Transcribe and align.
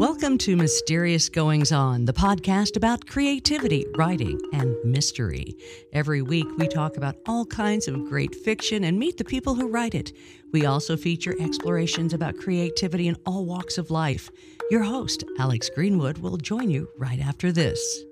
Welcome 0.00 0.38
to 0.38 0.56
Mysterious 0.56 1.28
Goings 1.28 1.72
On, 1.72 2.06
the 2.06 2.14
podcast 2.14 2.74
about 2.74 3.06
creativity, 3.06 3.84
writing, 3.98 4.40
and 4.54 4.74
mystery. 4.82 5.54
Every 5.92 6.22
week, 6.22 6.46
we 6.56 6.68
talk 6.68 6.96
about 6.96 7.16
all 7.26 7.44
kinds 7.44 7.86
of 7.86 8.06
great 8.08 8.34
fiction 8.34 8.84
and 8.84 8.98
meet 8.98 9.18
the 9.18 9.26
people 9.26 9.54
who 9.54 9.68
write 9.68 9.94
it. 9.94 10.14
We 10.54 10.64
also 10.64 10.96
feature 10.96 11.36
explorations 11.38 12.14
about 12.14 12.38
creativity 12.38 13.08
in 13.08 13.16
all 13.26 13.44
walks 13.44 13.76
of 13.76 13.90
life. 13.90 14.30
Your 14.70 14.84
host, 14.84 15.22
Alex 15.38 15.68
Greenwood, 15.68 16.16
will 16.16 16.38
join 16.38 16.70
you 16.70 16.88
right 16.96 17.20
after 17.20 17.52
this. 17.52 18.02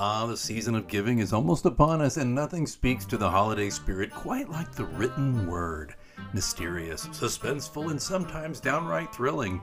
Ah, 0.00 0.26
the 0.26 0.36
season 0.36 0.76
of 0.76 0.86
giving 0.86 1.18
is 1.18 1.32
almost 1.32 1.66
upon 1.66 2.00
us, 2.00 2.18
and 2.18 2.32
nothing 2.32 2.68
speaks 2.68 3.04
to 3.04 3.16
the 3.16 3.28
holiday 3.28 3.68
spirit 3.68 4.12
quite 4.12 4.48
like 4.48 4.70
the 4.70 4.84
written 4.84 5.44
word. 5.44 5.92
Mysterious, 6.32 7.08
suspenseful, 7.08 7.90
and 7.90 8.00
sometimes 8.00 8.60
downright 8.60 9.12
thrilling. 9.12 9.60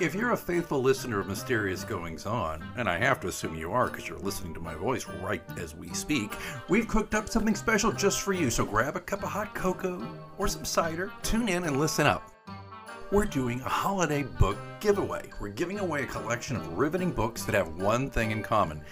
If 0.00 0.14
you're 0.14 0.32
a 0.32 0.36
faithful 0.38 0.80
listener 0.80 1.20
of 1.20 1.26
Mysterious 1.26 1.84
Goings 1.84 2.24
On, 2.24 2.64
and 2.78 2.88
I 2.88 2.96
have 2.96 3.20
to 3.20 3.28
assume 3.28 3.56
you 3.56 3.72
are 3.72 3.90
because 3.90 4.08
you're 4.08 4.16
listening 4.20 4.54
to 4.54 4.60
my 4.60 4.74
voice 4.74 5.06
right 5.22 5.42
as 5.58 5.74
we 5.74 5.92
speak, 5.92 6.32
we've 6.70 6.88
cooked 6.88 7.14
up 7.14 7.28
something 7.28 7.54
special 7.54 7.92
just 7.92 8.22
for 8.22 8.32
you. 8.32 8.48
So 8.48 8.64
grab 8.64 8.96
a 8.96 9.00
cup 9.00 9.22
of 9.22 9.28
hot 9.28 9.54
cocoa 9.54 10.02
or 10.38 10.48
some 10.48 10.64
cider, 10.64 11.12
tune 11.22 11.50
in, 11.50 11.64
and 11.64 11.78
listen 11.78 12.06
up 12.06 12.30
we're 13.10 13.24
doing 13.24 13.60
a 13.60 13.68
holiday 13.68 14.24
book 14.24 14.56
giveaway. 14.80 15.30
We're 15.40 15.50
giving 15.50 15.78
away 15.78 16.02
a 16.02 16.06
collection 16.06 16.56
of 16.56 16.76
riveting 16.76 17.12
books 17.12 17.44
that 17.44 17.54
have 17.54 17.76
one 17.76 18.10
thing 18.10 18.32
in 18.32 18.42
common 18.42 18.82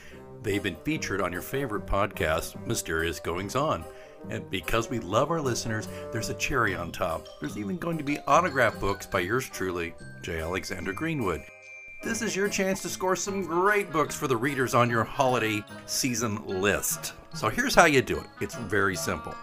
They've 0.43 0.63
been 0.63 0.77
featured 0.77 1.21
on 1.21 1.33
your 1.33 1.43
favorite 1.43 1.87
podcast, 1.87 2.67
Mysterious 2.67 3.21
Goings 3.21 3.55
On. 3.55 3.85
And 4.29 4.51
because 4.51 4.91
we 4.91 4.99
love 4.99 5.31
our 5.31 5.41
listeners, 5.41 5.87
there's 6.11 6.31
a 6.31 6.35
cherry 6.35 6.75
on 6.75 6.91
top. 6.91 7.29
There's 7.41 7.57
even 7.57 7.77
going 7.77 7.97
to 7.99 8.05
be 8.05 8.19
autograph 8.27 8.81
books 8.81 9.07
by 9.07 9.21
yours 9.21 9.49
truly, 9.49 9.95
J. 10.21 10.41
Alexander 10.41 10.93
Greenwood. 10.93 11.45
This 12.03 12.23
is 12.23 12.35
your 12.35 12.49
chance 12.49 12.83
to 12.83 12.89
score 12.89 13.15
some 13.15 13.45
great 13.45 13.93
books 13.93 14.17
for 14.17 14.27
the 14.27 14.37
readers 14.37 14.75
on 14.75 14.91
your 14.91 15.05
holiday 15.05 15.63
season 15.87 16.45
list. 16.45 17.13
So 17.35 17.49
here's 17.49 17.77
how 17.77 17.85
you 17.85 18.03
do 18.03 18.19
it 18.19 18.27
it's 18.41 18.57
very 18.57 18.97
simple. 18.97 19.37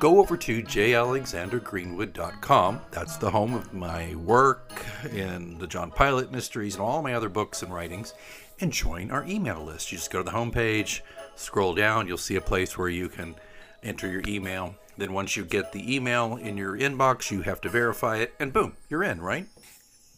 Go 0.00 0.18
over 0.18 0.36
to 0.36 0.62
jalexandergreenwood.com. 0.62 2.80
That's 2.90 3.16
the 3.16 3.30
home 3.30 3.54
of 3.54 3.72
my 3.72 4.14
work 4.16 4.84
and 5.10 5.58
the 5.58 5.66
John 5.66 5.90
Pilate 5.90 6.30
mysteries 6.32 6.74
and 6.74 6.82
all 6.82 7.02
my 7.02 7.14
other 7.14 7.28
books 7.28 7.62
and 7.62 7.72
writings 7.72 8.14
and 8.60 8.72
join 8.72 9.10
our 9.10 9.24
email 9.24 9.64
list. 9.64 9.90
You 9.90 9.98
just 9.98 10.10
go 10.10 10.18
to 10.18 10.24
the 10.24 10.36
homepage, 10.36 11.00
scroll 11.34 11.74
down, 11.74 12.06
you'll 12.06 12.18
see 12.18 12.36
a 12.36 12.40
place 12.40 12.76
where 12.76 12.88
you 12.88 13.08
can 13.08 13.34
enter 13.82 14.08
your 14.08 14.22
email. 14.26 14.74
Then 14.96 15.12
once 15.12 15.36
you 15.36 15.44
get 15.44 15.72
the 15.72 15.94
email 15.94 16.36
in 16.36 16.56
your 16.56 16.76
inbox, 16.76 17.30
you 17.30 17.42
have 17.42 17.60
to 17.62 17.68
verify 17.68 18.18
it, 18.18 18.34
and 18.38 18.52
boom, 18.52 18.76
you're 18.88 19.02
in, 19.02 19.20
right? 19.20 19.46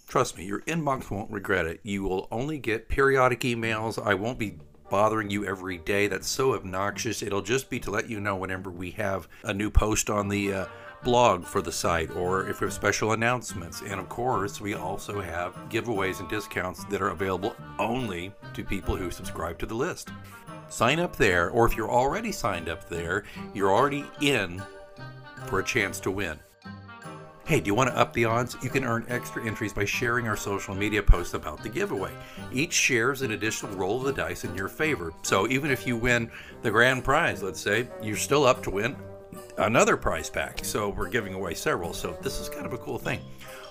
Trust 0.09 0.37
me, 0.37 0.45
your 0.45 0.61
inbox 0.62 1.11
won't 1.11 1.31
regret 1.31 1.67
it. 1.67 1.81
You 1.83 2.03
will 2.03 2.29
only 2.31 2.59
get 2.59 2.89
periodic 2.89 3.41
emails. 3.41 4.05
I 4.05 4.15
won't 4.15 4.39
be 4.39 4.59
bothering 4.93 5.31
you 5.31 5.47
every 5.47 5.79
day. 5.79 6.07
That's 6.07 6.29
so 6.29 6.53
obnoxious. 6.53 7.23
It'll 7.23 7.41
just 7.41 7.71
be 7.71 7.81
to 7.81 7.91
let 7.91 8.11
you 8.11 8.21
know 8.21 8.37
whenever 8.37 8.71
we 8.71 8.91
have 8.91 9.27
a 9.43 9.55
new 9.55 9.71
post 9.71 10.11
on 10.11 10.29
the 10.29 10.53
uh, 10.53 10.67
blog 11.03 11.47
for 11.47 11.62
the 11.62 11.73
site 11.73 12.11
or 12.11 12.47
if 12.47 12.61
we 12.61 12.67
have 12.67 12.75
special 12.75 13.12
announcements. 13.12 13.81
And 13.81 13.99
of 13.99 14.11
course, 14.11 14.61
we 14.61 14.75
also 14.75 15.19
have 15.23 15.55
giveaways 15.71 16.21
and 16.21 16.29
discounts 16.29 16.84
that 16.84 17.01
are 17.01 17.09
available 17.09 17.57
only 17.79 18.34
to 18.53 18.62
people 18.62 18.95
who 18.95 19.11
subscribe 19.11 19.59
to 19.61 19.67
the 19.67 19.75
list. 19.75 20.11
Sign 20.69 21.01
up 21.01 21.17
there, 21.17 21.49
or 21.49 21.65
if 21.65 21.75
you're 21.75 21.91
already 21.91 22.31
signed 22.31 22.69
up 22.69 22.87
there, 22.91 23.25
you're 23.55 23.73
already 23.73 24.05
in 24.21 24.62
for 25.47 25.61
a 25.61 25.65
chance 25.65 26.01
to 26.01 26.11
win. 26.11 26.39
Hey, 27.53 27.61
do 27.61 27.67
you 27.67 27.75
want 27.75 27.91
to 27.91 27.99
up 27.99 28.15
the 28.15 28.25
odds? 28.25 28.57
You 28.63 28.71
can 28.71 28.83
earn 28.83 29.05
extra 29.11 29.45
entries 29.45 29.75
by 29.75 29.85
sharing 29.85 30.27
our 30.27 30.39
social 30.39 30.75
media 30.75 31.03
posts 31.03 31.35
about 31.35 31.63
the 31.63 31.69
giveaway. 31.69 32.11
Each 32.51 32.73
share 32.73 33.13
is 33.13 33.21
an 33.21 33.33
additional 33.33 33.77
roll 33.77 33.99
of 33.99 34.05
the 34.05 34.13
dice 34.15 34.45
in 34.45 34.55
your 34.55 34.69
favor. 34.69 35.13
So 35.21 35.47
even 35.47 35.71
if 35.71 35.87
you 35.87 35.95
win 35.95 36.31
the 36.63 36.71
grand 36.71 37.05
prize, 37.05 37.43
let's 37.43 37.61
say, 37.61 37.89
you're 38.03 38.17
still 38.17 38.47
up 38.47 38.63
to 38.63 38.71
win 38.71 38.97
another 39.59 39.99
prize 39.99 40.31
pack. 40.31 40.65
So 40.65 40.89
we're 40.89 41.11
giving 41.11 41.35
away 41.35 41.53
several. 41.53 41.93
So 41.93 42.17
this 42.23 42.41
is 42.41 42.49
kind 42.49 42.65
of 42.65 42.73
a 42.73 42.79
cool 42.79 42.97
thing. 42.97 43.21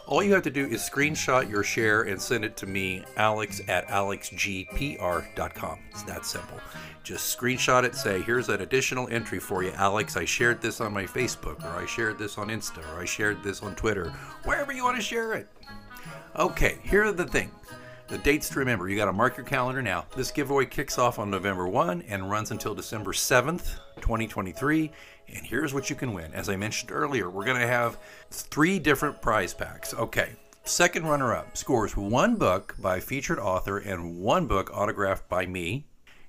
All 0.07 0.23
you 0.23 0.33
have 0.33 0.43
to 0.43 0.51
do 0.51 0.65
is 0.65 0.81
screenshot 0.81 1.49
your 1.49 1.63
share 1.63 2.01
and 2.03 2.21
send 2.21 2.43
it 2.43 2.57
to 2.57 2.65
me, 2.65 3.05
alex 3.17 3.61
at 3.67 3.87
alexgpr.com. 3.87 5.79
It's 5.91 6.03
that 6.03 6.25
simple. 6.25 6.59
Just 7.03 7.37
screenshot 7.37 7.83
it, 7.83 7.95
say, 7.95 8.21
here's 8.21 8.49
an 8.49 8.61
additional 8.61 9.07
entry 9.07 9.39
for 9.39 9.63
you, 9.63 9.71
Alex. 9.71 10.15
I 10.17 10.25
shared 10.25 10.61
this 10.61 10.81
on 10.81 10.93
my 10.93 11.05
Facebook, 11.05 11.63
or 11.63 11.81
I 11.81 11.87
shared 11.87 12.19
this 12.19 12.37
on 12.37 12.49
Insta, 12.49 12.79
or 12.93 13.01
I 13.01 13.05
shared 13.05 13.41
this 13.41 13.63
on 13.63 13.73
Twitter, 13.75 14.11
wherever 14.43 14.71
you 14.71 14.83
want 14.83 14.97
to 14.97 15.01
share 15.01 15.33
it. 15.33 15.47
Okay, 16.35 16.77
here 16.83 17.03
are 17.05 17.11
the 17.11 17.25
things. 17.25 17.53
The 18.07 18.17
dates 18.19 18.49
to 18.49 18.59
remember. 18.59 18.89
You 18.89 18.97
got 18.97 19.05
to 19.05 19.13
mark 19.13 19.37
your 19.37 19.45
calendar 19.45 19.81
now. 19.81 20.05
This 20.15 20.31
giveaway 20.31 20.65
kicks 20.65 20.99
off 20.99 21.17
on 21.17 21.31
November 21.31 21.67
1 21.67 22.03
and 22.09 22.29
runs 22.29 22.51
until 22.51 22.75
December 22.75 23.13
7th, 23.13 23.79
2023. 24.01 24.91
And 25.29 25.45
here's 25.45 25.73
what 25.73 25.89
you 25.89 25.95
can 25.95 26.13
win. 26.13 26.33
As 26.33 26.49
I 26.49 26.55
mentioned 26.55 26.91
earlier, 26.91 27.29
we're 27.29 27.45
going 27.45 27.61
to 27.61 27.67
have 27.67 27.97
three 28.29 28.79
different 28.79 29.21
prize 29.21 29.53
packs. 29.53 29.93
Okay. 29.93 30.35
Second 30.63 31.07
runner 31.07 31.33
up 31.33 31.57
scores 31.57 31.97
one 31.97 32.35
book 32.35 32.75
by 32.79 32.99
featured 32.99 33.39
author 33.39 33.79
and 33.79 34.19
one 34.19 34.45
book 34.45 34.69
autographed 34.73 35.27
by 35.27 35.45
me. 35.45 35.87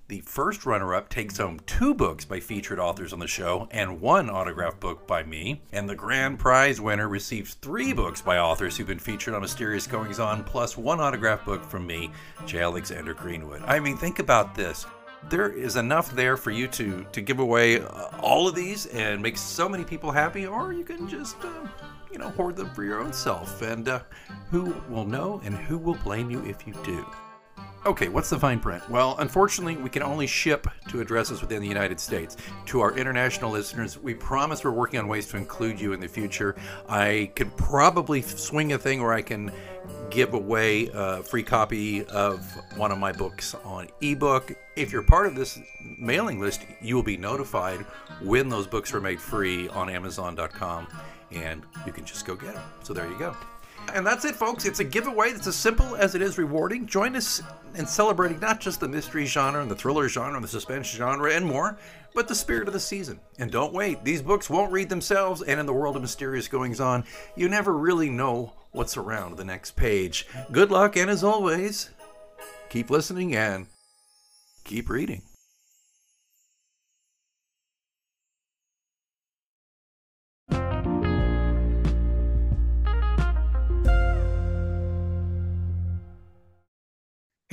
The 0.08 0.20
first 0.20 0.66
runner 0.66 0.94
up 0.94 1.08
takes 1.08 1.38
home 1.38 1.60
two 1.64 1.94
books 1.94 2.24
by 2.24 2.40
featured 2.40 2.78
authors 2.78 3.12
on 3.12 3.18
the 3.18 3.26
show 3.26 3.68
and 3.70 4.00
one 4.00 4.28
autographed 4.28 4.80
book 4.80 5.06
by 5.06 5.22
me. 5.22 5.62
And 5.72 5.88
the 5.88 5.94
grand 5.94 6.38
prize 6.38 6.80
winner 6.80 7.08
receives 7.08 7.54
three 7.54 7.92
books 7.92 8.20
by 8.20 8.38
authors 8.38 8.76
who've 8.76 8.86
been 8.86 8.98
featured 8.98 9.32
on 9.32 9.42
Mysterious 9.42 9.86
Goings 9.86 10.18
On, 10.18 10.44
plus 10.44 10.76
one 10.76 11.00
autographed 11.00 11.46
book 11.46 11.64
from 11.64 11.86
me, 11.86 12.10
J. 12.46 12.60
Alexander 12.60 13.14
Greenwood. 13.14 13.62
I 13.64 13.80
mean, 13.80 13.96
think 13.96 14.18
about 14.18 14.54
this 14.54 14.86
there 15.28 15.48
is 15.48 15.76
enough 15.76 16.12
there 16.14 16.36
for 16.36 16.50
you 16.50 16.66
to 16.68 17.04
to 17.12 17.20
give 17.20 17.38
away 17.38 17.80
uh, 17.80 18.08
all 18.20 18.48
of 18.48 18.54
these 18.54 18.86
and 18.86 19.22
make 19.22 19.36
so 19.36 19.68
many 19.68 19.84
people 19.84 20.10
happy 20.10 20.46
or 20.46 20.72
you 20.72 20.84
can 20.84 21.08
just 21.08 21.36
uh, 21.44 21.66
you 22.12 22.18
know 22.18 22.30
hoard 22.30 22.56
them 22.56 22.70
for 22.70 22.84
your 22.84 23.00
own 23.00 23.12
self 23.12 23.62
and 23.62 23.88
uh, 23.88 24.00
who 24.50 24.74
will 24.88 25.04
know 25.04 25.40
and 25.44 25.54
who 25.54 25.78
will 25.78 25.98
blame 26.04 26.30
you 26.30 26.44
if 26.44 26.66
you 26.66 26.74
do 26.84 27.06
Okay, 27.84 28.08
what's 28.08 28.30
the 28.30 28.38
fine 28.38 28.60
print? 28.60 28.88
Well, 28.88 29.16
unfortunately, 29.18 29.76
we 29.76 29.90
can 29.90 30.04
only 30.04 30.28
ship 30.28 30.68
to 30.88 31.00
addresses 31.00 31.40
within 31.40 31.60
the 31.60 31.66
United 31.66 31.98
States. 31.98 32.36
To 32.66 32.80
our 32.80 32.96
international 32.96 33.50
listeners, 33.50 33.98
we 33.98 34.14
promise 34.14 34.62
we're 34.62 34.70
working 34.70 35.00
on 35.00 35.08
ways 35.08 35.26
to 35.30 35.36
include 35.36 35.80
you 35.80 35.92
in 35.92 35.98
the 35.98 36.06
future. 36.06 36.54
I 36.88 37.32
could 37.34 37.56
probably 37.56 38.22
swing 38.22 38.72
a 38.72 38.78
thing 38.78 39.02
where 39.02 39.12
I 39.12 39.20
can 39.20 39.50
give 40.12 40.34
away 40.34 40.88
a 40.88 40.92
uh, 40.92 41.22
free 41.22 41.42
copy 41.42 42.04
of 42.06 42.44
one 42.76 42.92
of 42.92 42.98
my 42.98 43.12
books 43.12 43.54
on 43.64 43.88
ebook. 44.00 44.52
If 44.76 44.92
you're 44.92 45.02
part 45.02 45.26
of 45.26 45.34
this 45.34 45.58
mailing 45.98 46.38
list, 46.38 46.66
you 46.80 46.94
will 46.94 47.02
be 47.02 47.16
notified 47.16 47.80
when 48.20 48.48
those 48.48 48.66
books 48.66 48.92
are 48.92 49.00
made 49.00 49.20
free 49.20 49.68
on 49.70 49.88
Amazon.com, 49.88 50.86
and 51.30 51.62
you 51.86 51.92
can 51.92 52.04
just 52.04 52.26
go 52.26 52.34
get 52.34 52.54
them. 52.54 52.62
So 52.82 52.92
there 52.92 53.08
you 53.08 53.18
go. 53.18 53.34
And 53.94 54.06
that's 54.06 54.24
it, 54.24 54.36
folks. 54.36 54.64
It's 54.64 54.80
a 54.80 54.84
giveaway 54.84 55.32
that's 55.32 55.46
as 55.46 55.56
simple 55.56 55.96
as 55.96 56.14
it 56.14 56.22
is 56.22 56.38
rewarding. 56.38 56.86
Join 56.86 57.16
us 57.16 57.42
in 57.74 57.86
celebrating 57.86 58.38
not 58.38 58.60
just 58.60 58.80
the 58.80 58.88
mystery 58.88 59.26
genre 59.26 59.60
and 59.60 59.70
the 59.70 59.74
thriller 59.74 60.08
genre 60.08 60.36
and 60.36 60.44
the 60.44 60.48
suspense 60.48 60.88
genre 60.88 61.32
and 61.32 61.44
more, 61.44 61.76
but 62.14 62.28
the 62.28 62.34
spirit 62.34 62.68
of 62.68 62.74
the 62.74 62.80
season. 62.80 63.18
And 63.38 63.50
don't 63.50 63.72
wait, 63.72 64.04
these 64.04 64.22
books 64.22 64.48
won't 64.48 64.72
read 64.72 64.88
themselves, 64.88 65.42
and 65.42 65.58
in 65.58 65.66
the 65.66 65.72
world 65.72 65.96
of 65.96 66.02
mysterious 66.02 66.48
goings 66.48 66.80
on, 66.80 67.04
you 67.34 67.48
never 67.48 67.72
really 67.72 68.10
know 68.10 68.52
what's 68.72 68.96
around 68.96 69.36
the 69.36 69.44
next 69.44 69.76
page. 69.76 70.26
Good 70.50 70.70
luck, 70.70 70.96
and 70.96 71.10
as 71.10 71.22
always, 71.22 71.90
keep 72.68 72.90
listening 72.90 73.34
and 73.34 73.66
keep 74.64 74.90
reading. 74.90 75.22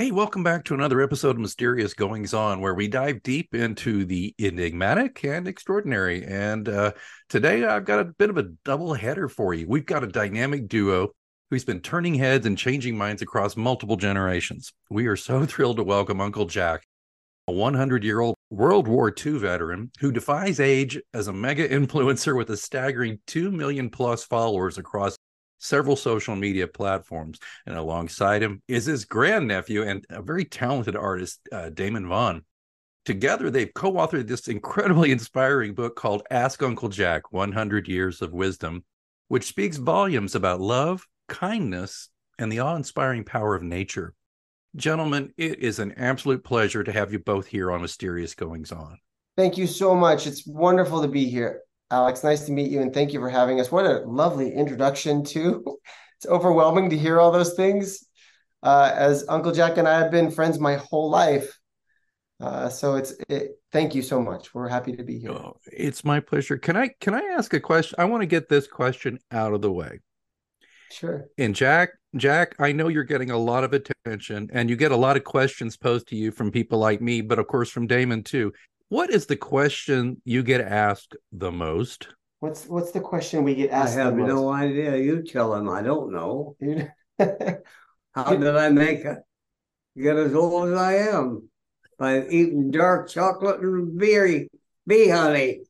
Hey, 0.00 0.12
welcome 0.12 0.42
back 0.42 0.64
to 0.64 0.72
another 0.72 1.02
episode 1.02 1.32
of 1.32 1.40
Mysterious 1.40 1.92
Goings 1.92 2.32
On, 2.32 2.62
where 2.62 2.72
we 2.72 2.88
dive 2.88 3.22
deep 3.22 3.54
into 3.54 4.06
the 4.06 4.34
enigmatic 4.38 5.22
and 5.26 5.46
extraordinary. 5.46 6.24
And 6.24 6.66
uh, 6.70 6.92
today 7.28 7.66
I've 7.66 7.84
got 7.84 8.00
a 8.00 8.04
bit 8.06 8.30
of 8.30 8.38
a 8.38 8.48
double 8.64 8.94
header 8.94 9.28
for 9.28 9.52
you. 9.52 9.66
We've 9.68 9.84
got 9.84 10.02
a 10.02 10.06
dynamic 10.06 10.68
duo 10.68 11.10
who's 11.50 11.66
been 11.66 11.80
turning 11.80 12.14
heads 12.14 12.46
and 12.46 12.56
changing 12.56 12.96
minds 12.96 13.20
across 13.20 13.58
multiple 13.58 13.96
generations. 13.96 14.72
We 14.88 15.06
are 15.06 15.16
so 15.16 15.44
thrilled 15.44 15.76
to 15.76 15.84
welcome 15.84 16.22
Uncle 16.22 16.46
Jack, 16.46 16.82
a 17.46 17.52
100 17.52 18.02
year 18.02 18.20
old 18.20 18.36
World 18.48 18.88
War 18.88 19.14
II 19.14 19.36
veteran 19.36 19.90
who 20.00 20.12
defies 20.12 20.60
age 20.60 20.98
as 21.12 21.28
a 21.28 21.32
mega 21.34 21.68
influencer 21.68 22.34
with 22.34 22.48
a 22.48 22.56
staggering 22.56 23.18
2 23.26 23.50
million 23.50 23.90
plus 23.90 24.24
followers 24.24 24.78
across 24.78 25.18
several 25.60 25.94
social 25.94 26.34
media 26.34 26.66
platforms. 26.66 27.38
And 27.66 27.76
alongside 27.76 28.42
him 28.42 28.62
is 28.66 28.86
his 28.86 29.04
grandnephew 29.04 29.82
and 29.84 30.04
a 30.10 30.22
very 30.22 30.44
talented 30.44 30.96
artist, 30.96 31.40
uh, 31.52 31.70
Damon 31.70 32.06
Vonn. 32.06 32.42
together 33.04 33.50
they've 33.50 33.72
co-authored 33.72 34.26
this 34.26 34.48
incredibly 34.48 35.12
inspiring 35.18 35.74
book 35.74 35.94
called 35.96 36.22
Ask 36.30 36.62
Uncle 36.62 36.88
Jack: 36.88 37.32
100 37.32 37.86
Years 37.86 38.20
of 38.22 38.32
Wisdom, 38.32 38.84
which 39.28 39.44
speaks 39.44 39.76
volumes 39.76 40.34
about 40.34 40.60
love, 40.60 41.06
kindness, 41.28 42.08
and 42.38 42.50
the 42.50 42.60
awe-inspiring 42.60 43.24
power 43.24 43.54
of 43.54 43.62
nature. 43.62 44.14
Gentlemen, 44.76 45.32
it 45.36 45.58
is 45.58 45.78
an 45.78 45.92
absolute 45.96 46.44
pleasure 46.44 46.84
to 46.84 46.92
have 46.92 47.12
you 47.12 47.18
both 47.18 47.46
here 47.46 47.70
on 47.70 47.82
Mysterious 47.82 48.34
Goings 48.34 48.72
On. 48.72 48.98
Thank 49.36 49.58
you 49.58 49.66
so 49.66 49.94
much. 49.94 50.26
It's 50.26 50.46
wonderful 50.46 51.02
to 51.02 51.08
be 51.08 51.28
here. 51.28 51.62
Alex, 51.90 52.22
nice 52.22 52.46
to 52.46 52.52
meet 52.52 52.70
you 52.70 52.80
and 52.80 52.94
thank 52.94 53.12
you 53.12 53.20
for 53.20 53.28
having 53.28 53.60
us. 53.60 53.72
What 53.72 53.86
a 53.86 54.00
lovely 54.06 54.52
introduction, 54.52 55.24
too. 55.24 55.78
It's 56.16 56.26
overwhelming 56.26 56.90
to 56.90 56.98
hear 56.98 57.18
all 57.18 57.32
those 57.32 57.54
things. 57.54 58.06
Uh, 58.62 58.92
as 58.94 59.24
Uncle 59.26 59.52
Jack 59.52 59.78
and 59.78 59.88
I 59.88 59.98
have 59.98 60.10
been 60.10 60.30
friends 60.30 60.58
my 60.58 60.76
whole 60.76 61.08
life. 61.08 61.58
Uh, 62.40 62.68
so 62.68 62.96
it's 62.96 63.14
it, 63.28 63.52
thank 63.72 63.94
you 63.94 64.02
so 64.02 64.20
much. 64.20 64.54
We're 64.54 64.68
happy 64.68 64.94
to 64.96 65.02
be 65.02 65.18
here. 65.18 65.30
Oh, 65.30 65.56
it's 65.72 66.04
my 66.04 66.20
pleasure. 66.20 66.58
Can 66.58 66.76
I 66.76 66.90
can 67.00 67.14
I 67.14 67.20
ask 67.20 67.54
a 67.54 67.60
question? 67.60 67.96
I 67.98 68.04
want 68.04 68.22
to 68.22 68.26
get 68.26 68.50
this 68.50 68.66
question 68.66 69.18
out 69.30 69.52
of 69.52 69.62
the 69.62 69.72
way. 69.72 70.00
Sure. 70.90 71.26
And 71.38 71.54
Jack, 71.54 71.90
Jack, 72.16 72.54
I 72.58 72.72
know 72.72 72.88
you're 72.88 73.04
getting 73.04 73.30
a 73.30 73.38
lot 73.38 73.62
of 73.62 73.72
attention 73.72 74.50
and 74.52 74.68
you 74.68 74.76
get 74.76 74.90
a 74.90 74.96
lot 74.96 75.16
of 75.16 75.24
questions 75.24 75.76
posed 75.76 76.08
to 76.08 76.16
you 76.16 76.32
from 76.32 76.50
people 76.50 76.78
like 76.78 77.00
me, 77.00 77.20
but 77.20 77.38
of 77.38 77.46
course 77.46 77.70
from 77.70 77.86
Damon 77.86 78.24
too. 78.24 78.52
What 78.90 79.10
is 79.10 79.26
the 79.26 79.36
question 79.36 80.20
you 80.24 80.42
get 80.42 80.60
asked 80.60 81.16
the 81.30 81.52
most? 81.52 82.08
What's 82.40 82.66
what's 82.66 82.90
the 82.90 83.00
question 83.00 83.44
we 83.44 83.54
get 83.54 83.70
asked? 83.70 83.96
I 83.96 84.02
have 84.02 84.16
no 84.16 84.50
idea. 84.50 84.96
You 84.96 85.22
tell 85.22 85.54
him. 85.54 85.68
I 85.68 85.80
don't 85.80 86.12
know. 86.12 86.56
How 88.14 88.34
did 88.34 88.56
I 88.56 88.68
make 88.70 89.04
it 89.04 89.18
get 89.96 90.16
as 90.16 90.34
old 90.34 90.70
as 90.70 90.74
I 90.76 90.94
am? 91.14 91.48
By 92.00 92.26
eating 92.26 92.72
dark 92.72 93.08
chocolate 93.08 93.60
and 93.60 93.96
beer, 93.96 94.48
bee 94.88 95.08
honey. 95.08 95.60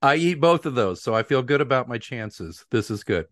I 0.00 0.16
eat 0.16 0.40
both 0.40 0.64
of 0.64 0.74
those, 0.74 1.02
so 1.02 1.14
I 1.14 1.24
feel 1.24 1.42
good 1.42 1.60
about 1.60 1.88
my 1.88 1.98
chances. 1.98 2.64
This 2.70 2.90
is 2.90 3.04
good 3.04 3.26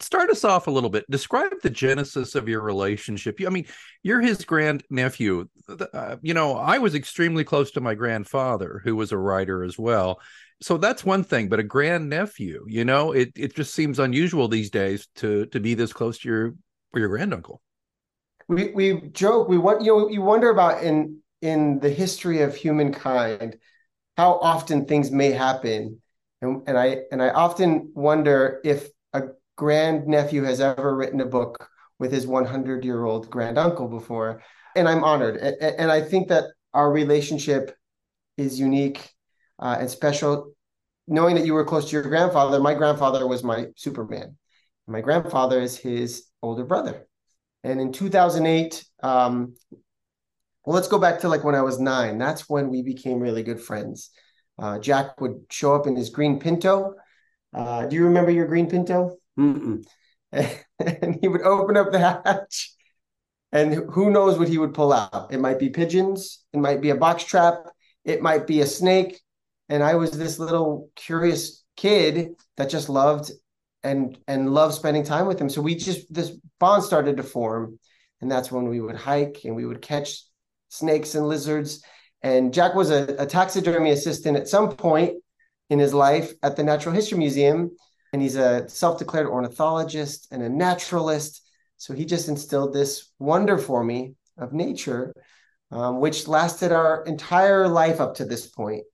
start 0.00 0.30
us 0.30 0.44
off 0.44 0.66
a 0.66 0.70
little 0.70 0.90
bit. 0.90 1.04
Describe 1.10 1.52
the 1.62 1.70
genesis 1.70 2.34
of 2.34 2.48
your 2.48 2.60
relationship. 2.60 3.38
I 3.44 3.50
mean, 3.50 3.66
you're 4.02 4.20
his 4.20 4.44
grand 4.44 4.84
nephew. 4.90 5.48
Uh, 5.68 6.16
you 6.22 6.34
know, 6.34 6.56
I 6.56 6.78
was 6.78 6.94
extremely 6.94 7.44
close 7.44 7.70
to 7.72 7.80
my 7.80 7.94
grandfather, 7.94 8.80
who 8.84 8.96
was 8.96 9.12
a 9.12 9.18
writer 9.18 9.62
as 9.62 9.78
well. 9.78 10.20
So 10.60 10.78
that's 10.78 11.04
one 11.04 11.24
thing, 11.24 11.48
but 11.48 11.60
a 11.60 11.64
grand 11.64 12.08
nephew, 12.08 12.64
you 12.68 12.84
know, 12.84 13.12
it 13.12 13.32
it 13.36 13.54
just 13.54 13.74
seems 13.74 13.98
unusual 13.98 14.48
these 14.48 14.70
days 14.70 15.08
to 15.16 15.46
to 15.46 15.60
be 15.60 15.74
this 15.74 15.92
close 15.92 16.18
to 16.20 16.28
your 16.28 16.54
or 16.92 17.00
your 17.00 17.08
granduncle. 17.08 17.60
We 18.48 18.70
we 18.72 19.00
joke, 19.12 19.48
we 19.48 19.58
want 19.58 19.82
you 19.82 19.92
know, 19.92 20.08
you 20.08 20.22
wonder 20.22 20.50
about 20.50 20.82
in 20.82 21.18
in 21.42 21.80
the 21.80 21.90
history 21.90 22.40
of 22.40 22.54
humankind 22.54 23.58
how 24.16 24.38
often 24.38 24.86
things 24.86 25.10
may 25.10 25.32
happen. 25.32 26.00
And, 26.40 26.62
and 26.66 26.78
I 26.78 27.02
and 27.10 27.22
I 27.22 27.30
often 27.30 27.90
wonder 27.94 28.60
if 28.64 28.88
grandnephew 29.56 30.42
has 30.42 30.60
ever 30.60 30.94
written 30.94 31.20
a 31.20 31.26
book 31.26 31.68
with 31.98 32.12
his 32.12 32.26
100 32.26 32.84
year 32.84 33.04
old 33.04 33.30
granduncle 33.30 33.88
before. 33.88 34.42
And 34.76 34.88
I'm 34.88 35.04
honored. 35.04 35.36
And 35.36 35.90
I 35.90 36.00
think 36.00 36.28
that 36.28 36.44
our 36.72 36.90
relationship 36.90 37.76
is 38.36 38.58
unique 38.58 39.08
uh, 39.58 39.76
and 39.78 39.90
special. 39.90 40.52
Knowing 41.06 41.36
that 41.36 41.46
you 41.46 41.54
were 41.54 41.64
close 41.64 41.86
to 41.86 41.92
your 41.92 42.02
grandfather, 42.02 42.58
my 42.60 42.74
grandfather 42.74 43.26
was 43.26 43.44
my 43.44 43.66
Superman. 43.76 44.36
My 44.86 45.00
grandfather 45.00 45.60
is 45.60 45.76
his 45.76 46.24
older 46.42 46.64
brother. 46.64 47.06
And 47.62 47.80
in 47.80 47.92
2008, 47.92 48.84
um, 49.02 49.54
well, 50.64 50.74
let's 50.74 50.88
go 50.88 50.98
back 50.98 51.20
to 51.20 51.28
like 51.28 51.44
when 51.44 51.54
I 51.54 51.62
was 51.62 51.78
nine. 51.78 52.18
That's 52.18 52.48
when 52.48 52.70
we 52.70 52.82
became 52.82 53.20
really 53.20 53.42
good 53.42 53.60
friends. 53.60 54.10
Uh, 54.58 54.78
Jack 54.78 55.20
would 55.20 55.44
show 55.50 55.74
up 55.74 55.86
in 55.86 55.94
his 55.96 56.10
green 56.10 56.38
Pinto. 56.38 56.94
Uh, 57.52 57.86
do 57.86 57.96
you 57.96 58.04
remember 58.04 58.30
your 58.30 58.46
green 58.46 58.68
Pinto? 58.68 59.16
Mm-mm. 59.38 59.84
and 60.32 61.18
he 61.20 61.28
would 61.28 61.42
open 61.42 61.76
up 61.76 61.92
the 61.92 61.98
hatch 61.98 62.72
and 63.52 63.74
who 63.92 64.10
knows 64.10 64.38
what 64.38 64.48
he 64.48 64.58
would 64.58 64.74
pull 64.74 64.92
out. 64.92 65.32
It 65.32 65.38
might 65.38 65.58
be 65.58 65.70
pigeons 65.70 66.44
it 66.52 66.58
might 66.58 66.80
be 66.80 66.90
a 66.90 66.96
box 66.96 67.24
trap 67.24 67.54
it 68.04 68.20
might 68.20 68.46
be 68.46 68.60
a 68.60 68.66
snake. 68.66 69.20
And 69.68 69.82
i 69.82 69.94
was 69.94 70.10
this 70.10 70.38
little 70.38 70.90
curious 70.94 71.64
kid 71.76 72.34
that 72.56 72.70
just 72.70 72.88
loved 72.88 73.30
and 73.82 74.18
and 74.28 74.52
loved 74.52 74.74
spending 74.74 75.04
time 75.04 75.26
with 75.26 75.40
him. 75.40 75.48
So 75.48 75.62
we 75.62 75.74
just 75.74 76.12
this 76.12 76.32
bond 76.58 76.82
started 76.84 77.16
to 77.16 77.22
form 77.22 77.78
and 78.20 78.30
that's 78.30 78.50
when 78.50 78.68
we 78.68 78.80
would 78.80 78.96
hike 78.96 79.40
and 79.44 79.54
we 79.56 79.66
would 79.66 79.82
catch 79.82 80.24
snakes 80.68 81.14
and 81.14 81.26
lizards. 81.28 81.82
And 82.22 82.54
jack 82.54 82.74
was 82.74 82.90
a, 82.90 83.16
a 83.18 83.26
taxidermy 83.26 83.90
assistant 83.90 84.36
at 84.36 84.48
some 84.48 84.70
point 84.70 85.16
in 85.70 85.78
his 85.78 85.94
life 85.94 86.32
at 86.42 86.56
the 86.56 86.62
natural 86.62 86.94
history 86.94 87.18
museum 87.18 87.70
and 88.14 88.22
he's 88.22 88.36
a 88.36 88.68
self-declared 88.68 89.26
ornithologist 89.26 90.28
and 90.30 90.40
a 90.40 90.48
naturalist. 90.48 91.42
So 91.78 91.94
he 91.94 92.04
just 92.04 92.28
instilled 92.28 92.72
this 92.72 93.10
wonder 93.18 93.58
for 93.58 93.82
me 93.82 94.14
of 94.38 94.52
nature, 94.52 95.12
um, 95.72 95.98
which 95.98 96.28
lasted 96.28 96.70
our 96.70 97.02
entire 97.06 97.66
life 97.66 98.00
up 98.00 98.14
to 98.16 98.24
this 98.24 98.46
point, 98.46 98.84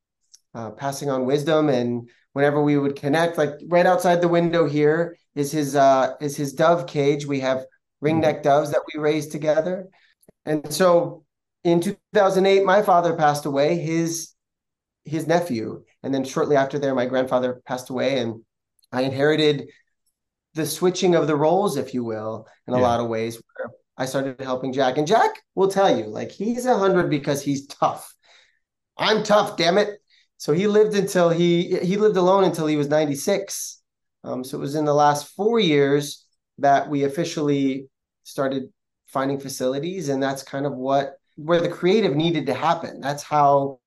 uh, 0.54 0.70
passing 0.70 1.10
on 1.10 1.26
wisdom. 1.26 1.68
And 1.68 2.08
whenever 2.32 2.62
we 2.62 2.78
would 2.78 2.96
connect, 2.96 3.36
like 3.36 3.50
right 3.68 3.84
outside 3.84 4.22
the 4.22 4.28
window 4.28 4.66
here 4.66 5.18
is 5.34 5.52
his 5.52 5.76
uh, 5.76 6.14
is 6.22 6.34
his 6.34 6.54
dove 6.54 6.86
cage. 6.86 7.26
We 7.26 7.40
have 7.40 7.66
ringneck 8.02 8.36
mm-hmm. 8.36 8.42
doves 8.42 8.70
that 8.70 8.84
we 8.90 8.98
raised 8.98 9.32
together. 9.32 9.90
And 10.46 10.72
so 10.72 11.26
in 11.62 11.82
2008, 11.82 12.64
my 12.64 12.80
father 12.80 13.14
passed 13.16 13.44
away. 13.44 13.76
His 13.76 14.32
his 15.04 15.26
nephew, 15.26 15.84
and 16.02 16.14
then 16.14 16.24
shortly 16.24 16.56
after 16.56 16.78
there, 16.78 16.94
my 16.94 17.04
grandfather 17.04 17.60
passed 17.66 17.90
away, 17.90 18.18
and 18.20 18.40
I 18.92 19.02
inherited 19.02 19.68
the 20.54 20.66
switching 20.66 21.14
of 21.14 21.26
the 21.26 21.36
roles, 21.36 21.76
if 21.76 21.94
you 21.94 22.04
will, 22.04 22.46
in 22.66 22.74
a 22.74 22.78
yeah. 22.78 22.82
lot 22.82 23.00
of 23.00 23.08
ways. 23.08 23.36
Where 23.36 23.70
I 23.96 24.06
started 24.06 24.40
helping 24.40 24.72
Jack, 24.72 24.98
and 24.98 25.06
Jack 25.06 25.30
will 25.54 25.68
tell 25.68 25.96
you, 25.96 26.06
like 26.06 26.30
he's 26.30 26.66
a 26.66 26.76
hundred 26.76 27.10
because 27.10 27.42
he's 27.42 27.66
tough. 27.66 28.14
I'm 28.96 29.22
tough, 29.22 29.56
damn 29.56 29.78
it. 29.78 30.00
So 30.38 30.52
he 30.52 30.66
lived 30.66 30.94
until 30.94 31.28
he 31.28 31.78
he 31.80 31.96
lived 31.96 32.16
alone 32.16 32.44
until 32.44 32.66
he 32.66 32.76
was 32.76 32.88
96. 32.88 33.82
Um, 34.24 34.44
so 34.44 34.58
it 34.58 34.60
was 34.60 34.74
in 34.74 34.84
the 34.84 34.94
last 34.94 35.34
four 35.34 35.60
years 35.60 36.24
that 36.58 36.88
we 36.88 37.04
officially 37.04 37.88
started 38.24 38.70
finding 39.06 39.38
facilities, 39.38 40.08
and 40.08 40.22
that's 40.22 40.42
kind 40.42 40.66
of 40.66 40.74
what 40.74 41.16
where 41.36 41.60
the 41.60 41.68
creative 41.68 42.16
needed 42.16 42.46
to 42.46 42.54
happen. 42.54 43.00
That's 43.00 43.22
how 43.22 43.80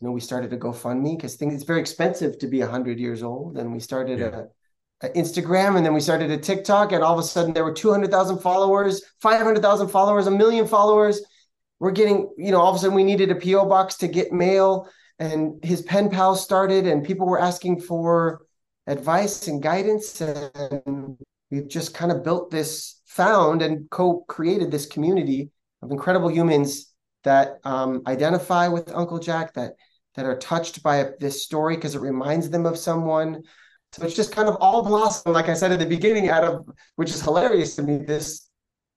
you 0.00 0.06
know, 0.06 0.12
we 0.12 0.20
started 0.20 0.52
a 0.52 0.56
GoFundMe 0.56 1.16
because 1.16 1.34
things 1.34 1.54
it's 1.54 1.64
very 1.64 1.80
expensive 1.80 2.38
to 2.38 2.46
be 2.46 2.60
hundred 2.60 3.00
years 3.00 3.22
old, 3.22 3.58
and 3.58 3.72
we 3.72 3.80
started 3.80 4.20
yeah. 4.20 4.42
a, 5.02 5.06
a, 5.06 5.10
Instagram, 5.10 5.76
and 5.76 5.84
then 5.84 5.92
we 5.92 6.00
started 6.00 6.30
a 6.30 6.38
TikTok, 6.38 6.92
and 6.92 7.02
all 7.02 7.14
of 7.14 7.18
a 7.18 7.26
sudden 7.26 7.52
there 7.52 7.64
were 7.64 7.72
two 7.72 7.90
hundred 7.90 8.10
thousand 8.10 8.38
followers, 8.38 9.02
five 9.20 9.42
hundred 9.42 9.60
thousand 9.60 9.88
followers, 9.88 10.26
a 10.26 10.30
million 10.30 10.68
followers. 10.68 11.20
We're 11.80 11.92
getting, 11.92 12.32
you 12.36 12.52
know, 12.52 12.60
all 12.60 12.70
of 12.70 12.76
a 12.76 12.78
sudden 12.78 12.94
we 12.94 13.04
needed 13.04 13.30
a 13.30 13.36
PO 13.36 13.66
box 13.66 13.96
to 13.96 14.08
get 14.08 14.32
mail, 14.32 14.88
and 15.18 15.62
his 15.64 15.82
pen 15.82 16.10
pal 16.10 16.36
started, 16.36 16.86
and 16.86 17.04
people 17.04 17.26
were 17.26 17.40
asking 17.40 17.80
for 17.80 18.42
advice 18.86 19.48
and 19.48 19.60
guidance, 19.60 20.20
and 20.20 21.18
we've 21.50 21.68
just 21.68 21.92
kind 21.92 22.12
of 22.12 22.22
built 22.22 22.50
this, 22.50 23.00
found 23.06 23.62
and 23.62 23.90
co-created 23.90 24.70
this 24.70 24.86
community 24.86 25.50
of 25.82 25.90
incredible 25.90 26.30
humans 26.30 26.87
that 27.24 27.58
um, 27.64 28.02
identify 28.06 28.68
with 28.68 28.92
Uncle 28.94 29.18
Jack, 29.18 29.54
that 29.54 29.72
that 30.14 30.26
are 30.26 30.36
touched 30.38 30.82
by 30.82 31.10
this 31.20 31.44
story 31.44 31.76
because 31.76 31.94
it 31.94 32.00
reminds 32.00 32.50
them 32.50 32.66
of 32.66 32.76
someone. 32.76 33.42
So 33.92 34.04
it's 34.04 34.16
just 34.16 34.32
kind 34.32 34.48
of 34.48 34.56
all 34.60 34.82
blossom, 34.82 35.32
like 35.32 35.48
I 35.48 35.54
said 35.54 35.70
at 35.70 35.78
the 35.78 35.86
beginning, 35.86 36.28
out 36.28 36.44
of 36.44 36.68
which 36.96 37.10
is 37.10 37.22
hilarious 37.22 37.76
to 37.76 37.82
me. 37.82 37.98
This 37.98 38.48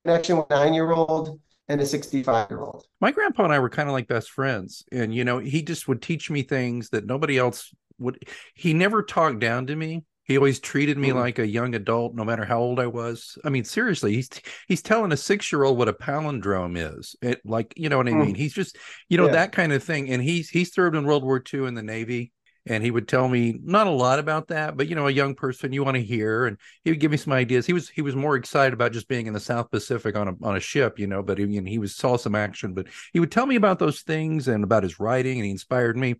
connection 0.03 0.37
with 0.37 0.47
a 0.49 0.55
nine 0.55 0.73
year 0.73 0.91
old 0.91 1.39
and 1.67 1.79
a 1.79 1.85
65 1.85 2.49
year 2.49 2.61
old. 2.61 2.85
My 2.99 3.11
grandpa 3.11 3.43
and 3.43 3.53
I 3.53 3.59
were 3.59 3.69
kind 3.69 3.87
of 3.87 3.93
like 3.93 4.07
best 4.07 4.31
friends. 4.31 4.83
And, 4.91 5.13
you 5.13 5.23
know, 5.23 5.39
he 5.39 5.61
just 5.61 5.87
would 5.87 6.01
teach 6.01 6.29
me 6.29 6.41
things 6.43 6.89
that 6.89 7.05
nobody 7.05 7.37
else 7.37 7.71
would. 7.99 8.17
He 8.55 8.73
never 8.73 9.03
talked 9.03 9.39
down 9.39 9.67
to 9.67 9.75
me. 9.75 10.03
He 10.23 10.37
always 10.37 10.59
treated 10.59 10.97
me 10.97 11.09
mm. 11.09 11.15
like 11.15 11.39
a 11.39 11.47
young 11.47 11.75
adult, 11.75 12.15
no 12.15 12.23
matter 12.23 12.45
how 12.45 12.59
old 12.59 12.79
I 12.79 12.87
was. 12.87 13.37
I 13.43 13.49
mean, 13.49 13.63
seriously, 13.63 14.13
he's 14.13 14.29
he's 14.67 14.81
telling 14.81 15.11
a 15.11 15.17
six 15.17 15.51
year 15.51 15.63
old 15.63 15.77
what 15.77 15.89
a 15.89 15.93
palindrome 15.93 16.77
is. 16.77 17.15
It 17.21 17.41
like 17.43 17.73
you 17.75 17.89
know 17.89 17.97
what 17.97 18.07
I 18.07 18.11
mm. 18.11 18.25
mean. 18.27 18.35
He's 18.35 18.53
just 18.53 18.77
you 19.09 19.17
know 19.17 19.25
yeah. 19.25 19.33
that 19.33 19.51
kind 19.51 19.73
of 19.73 19.83
thing. 19.83 20.09
And 20.09 20.21
he's 20.21 20.49
he's 20.49 20.73
served 20.73 20.95
in 20.95 21.05
World 21.05 21.23
War 21.23 21.43
II 21.53 21.65
in 21.67 21.73
the 21.73 21.83
Navy, 21.83 22.31
and 22.67 22.83
he 22.83 22.91
would 22.91 23.07
tell 23.07 23.27
me 23.27 23.59
not 23.63 23.87
a 23.87 23.91
lot 23.91 24.19
about 24.19 24.49
that, 24.49 24.77
but 24.77 24.87
you 24.87 24.95
know, 24.95 25.07
a 25.07 25.11
young 25.11 25.33
person 25.33 25.73
you 25.73 25.83
want 25.83 25.95
to 25.95 26.03
hear, 26.03 26.45
and 26.45 26.57
he 26.83 26.91
would 26.91 26.99
give 26.99 27.11
me 27.11 27.17
some 27.17 27.33
ideas. 27.33 27.65
He 27.65 27.73
was 27.73 27.89
he 27.89 28.03
was 28.03 28.15
more 28.15 28.35
excited 28.35 28.73
about 28.73 28.91
just 28.91 29.07
being 29.07 29.25
in 29.25 29.33
the 29.33 29.39
South 29.39 29.71
Pacific 29.71 30.15
on 30.15 30.27
a 30.27 30.35
on 30.43 30.55
a 30.55 30.59
ship, 30.59 30.99
you 30.99 31.07
know, 31.07 31.23
but 31.23 31.39
he, 31.39 31.59
he 31.65 31.79
was 31.79 31.95
saw 31.95 32.17
some 32.17 32.35
action. 32.35 32.73
But 32.73 32.87
he 33.13 33.19
would 33.19 33.31
tell 33.31 33.47
me 33.47 33.55
about 33.55 33.79
those 33.79 34.01
things 34.01 34.47
and 34.47 34.63
about 34.63 34.83
his 34.83 34.99
writing, 34.99 35.37
and 35.37 35.45
he 35.45 35.51
inspired 35.51 35.97
me 35.97 36.15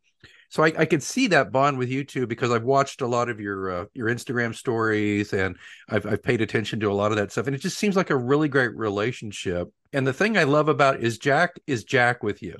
so 0.51 0.63
I, 0.63 0.73
I 0.77 0.85
could 0.85 1.01
see 1.01 1.27
that 1.27 1.51
bond 1.51 1.77
with 1.77 1.89
you 1.89 2.03
too 2.03 2.27
because 2.27 2.51
I've 2.51 2.63
watched 2.63 2.99
a 3.01 3.07
lot 3.07 3.29
of 3.29 3.39
your 3.39 3.71
uh, 3.71 3.85
your 3.93 4.09
Instagram 4.09 4.53
stories 4.53 5.31
and 5.31 5.55
I've 5.89 6.05
I've 6.05 6.21
paid 6.21 6.41
attention 6.41 6.81
to 6.81 6.91
a 6.91 6.93
lot 6.93 7.11
of 7.11 7.17
that 7.17 7.31
stuff 7.31 7.47
and 7.47 7.55
it 7.55 7.61
just 7.61 7.77
seems 7.77 7.95
like 7.95 8.09
a 8.09 8.17
really 8.17 8.49
great 8.49 8.75
relationship. 8.75 9.69
And 9.93 10.05
the 10.05 10.13
thing 10.13 10.37
I 10.37 10.43
love 10.43 10.67
about 10.67 10.99
is 10.99 11.17
Jack 11.17 11.59
is 11.67 11.85
Jack 11.85 12.21
with 12.21 12.43
you, 12.43 12.57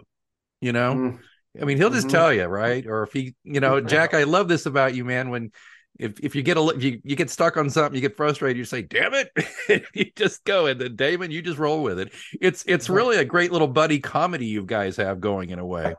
you 0.62 0.72
know. 0.72 0.94
Mm. 0.94 1.20
I 1.62 1.66
mean, 1.66 1.76
he'll 1.76 1.90
just 1.90 2.08
Mhm. 2.08 2.12
tell 2.12 2.34
you, 2.34 2.46
right? 2.46 2.88
Or 2.88 3.04
if 3.04 3.12
he, 3.12 3.36
you 3.44 3.60
know, 3.60 3.82
Jack, 3.82 4.14
I 4.14 4.24
love 4.24 4.48
this 4.48 4.66
about 4.66 4.96
you, 4.96 5.04
man. 5.04 5.30
When 5.30 5.52
if 6.00 6.18
if 6.22 6.34
you 6.34 6.44
get 6.44 6.56
a 6.56 6.66
if 6.70 6.82
you, 6.82 7.02
you 7.04 7.18
get 7.18 7.30
stuck 7.30 7.58
on 7.58 7.70
something, 7.70 7.94
you 7.94 8.02
get 8.02 8.16
frustrated, 8.16 8.58
you 8.58 8.64
say, 8.64 8.82
"Damn 8.84 9.14
it!" 9.14 9.32
you 9.94 10.06
just 10.16 10.46
go, 10.46 10.68
and 10.68 10.80
then 10.80 10.96
Damon, 10.96 11.30
you 11.30 11.42
just 11.42 11.58
roll 11.58 11.84
with 11.84 12.00
it. 12.00 12.14
It's 12.40 12.64
it's 12.68 12.90
really 12.90 13.18
a 13.18 13.26
great 13.26 13.52
little 13.52 13.68
buddy 13.68 14.00
comedy 14.00 14.46
you 14.46 14.64
guys 14.64 14.96
have 14.96 15.20
going 15.20 15.50
in 15.50 15.60
a 15.60 15.66
way. 15.66 15.94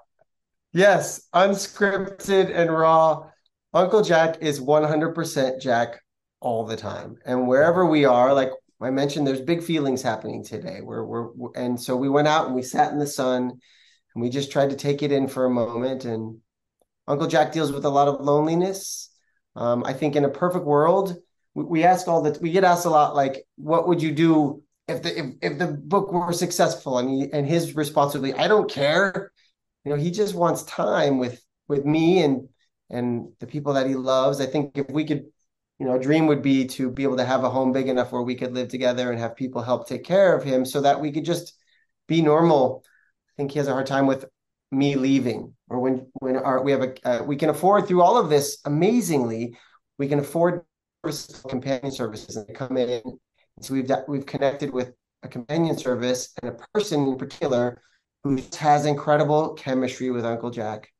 Yes, 0.73 1.29
unscripted 1.35 2.51
and 2.55 2.73
raw. 2.73 3.31
Uncle 3.75 4.03
Jack 4.03 4.39
is 4.41 4.61
100% 4.61 5.61
Jack 5.61 6.01
all 6.41 6.65
the 6.65 6.77
time. 6.77 7.17
And 7.27 7.47
wherever 7.47 7.85
we 7.85 8.05
are, 8.05 8.33
like 8.33 8.51
I 8.81 8.91
mentioned, 8.91 9.27
there's 9.27 9.41
big 9.41 9.63
feelings 9.63 10.03
happening 10.03 10.43
today. 10.43 10.81
We're, 10.83 11.05
we're, 11.05 11.53
and 11.55 11.81
so 11.81 11.97
we 11.97 12.09
went 12.09 12.29
out 12.29 12.47
and 12.47 12.55
we 12.55 12.63
sat 12.63 12.93
in 12.93 12.99
the 12.99 13.07
sun 13.07 13.51
and 14.15 14.23
we 14.23 14.31
just 14.31 14.51
tried 14.51 14.71
to 14.71 14.77
take 14.77 15.03
it 15.03 15.13
in 15.13 15.29
for 15.29 15.45
a 15.45 15.51
moment. 15.51 16.07
And 16.07 16.39
Uncle 17.07 17.27
Jack 17.29 17.53
deals 17.53 17.71
with 17.71 17.85
a 17.85 17.91
lot 17.91 18.09
of 18.09 18.21
loneliness. 18.21 19.11
Um, 19.55 19.85
I 19.85 19.93
think 19.93 20.17
in 20.17 20.25
a 20.25 20.31
perfect 20.31 20.65
world, 20.65 21.17
we, 21.55 21.65
we 21.65 21.85
ask 21.85 22.09
all 22.09 22.23
that 22.23 22.41
we 22.41 22.51
get 22.51 22.65
asked 22.65 22.87
a 22.87 22.91
lot, 22.91 23.15
like, 23.15 23.47
what 23.57 23.87
would 23.89 24.01
you 24.03 24.13
do 24.13 24.63
if 24.89 25.03
the 25.03 25.19
if, 25.19 25.27
if 25.43 25.59
the 25.59 25.67
book 25.67 26.13
were 26.13 26.33
successful? 26.33 26.99
And 26.99 27.11
he, 27.11 27.33
and 27.33 27.47
his 27.47 27.77
response 27.77 28.15
would 28.15 28.23
be, 28.23 28.33
I 28.33 28.49
don't 28.49 28.71
care 28.71 29.33
you 29.85 29.91
know 29.91 29.97
he 29.97 30.11
just 30.11 30.35
wants 30.35 30.63
time 30.65 31.19
with 31.19 31.43
with 31.69 31.85
me 31.85 32.23
and 32.23 32.49
and 32.91 33.29
the 33.41 33.47
people 33.47 33.75
that 33.75 33.87
he 33.87 33.95
loves. 33.95 34.41
I 34.41 34.47
think 34.47 34.77
if 34.77 34.89
we 34.91 35.05
could 35.05 35.25
you 35.79 35.87
know 35.87 35.95
a 35.95 36.01
dream 36.01 36.27
would 36.27 36.43
be 36.43 36.67
to 36.67 36.91
be 36.91 37.03
able 37.03 37.17
to 37.17 37.25
have 37.25 37.45
a 37.45 37.51
home 37.51 37.73
big 37.73 37.89
enough 37.89 38.13
where 38.13 38.23
we 38.23 38.35
could 38.35 38.53
live 38.55 38.69
together 38.69 39.11
and 39.11 39.19
have 39.19 39.37
people 39.37 39.63
help 39.63 39.89
take 39.89 40.05
care 40.05 40.37
of 40.37 40.45
him 40.45 40.65
so 40.65 40.81
that 40.83 41.01
we 41.01 41.13
could 41.13 41.25
just 41.25 41.55
be 42.09 42.23
normal. 42.23 42.85
I 43.31 43.33
think 43.37 43.53
he 43.53 43.59
has 43.59 43.69
a 43.69 43.73
hard 43.73 43.87
time 43.87 44.07
with 44.07 44.27
me 44.71 44.97
leaving 44.97 45.55
or 45.69 45.81
when 45.81 46.07
when 46.15 46.37
our 46.37 46.63
we 46.63 46.73
have 46.73 46.83
a 46.83 46.95
uh, 47.09 47.23
we 47.25 47.37
can 47.37 47.51
afford 47.51 47.87
through 47.87 48.03
all 48.03 48.17
of 48.17 48.31
this 48.31 48.59
amazingly 48.65 49.55
we 49.99 50.09
can 50.09 50.19
afford 50.19 50.63
companion 51.49 51.93
services 51.93 52.37
and 52.37 52.57
come 52.57 52.77
in. 52.77 53.03
So 53.61 53.75
we've 53.75 53.91
we've 54.09 54.27
connected 54.27 54.73
with 54.73 54.93
a 55.23 55.29
companion 55.29 55.77
service 55.77 56.33
and 56.43 56.53
a 56.53 56.59
person 56.75 57.07
in 57.07 57.17
particular 57.17 57.83
who 58.25 58.39
has 58.59 58.87
incredible 58.87 59.55
chemistry 59.55 60.11
with 60.11 60.25
Uncle 60.25 60.51
Jack. 60.51 60.91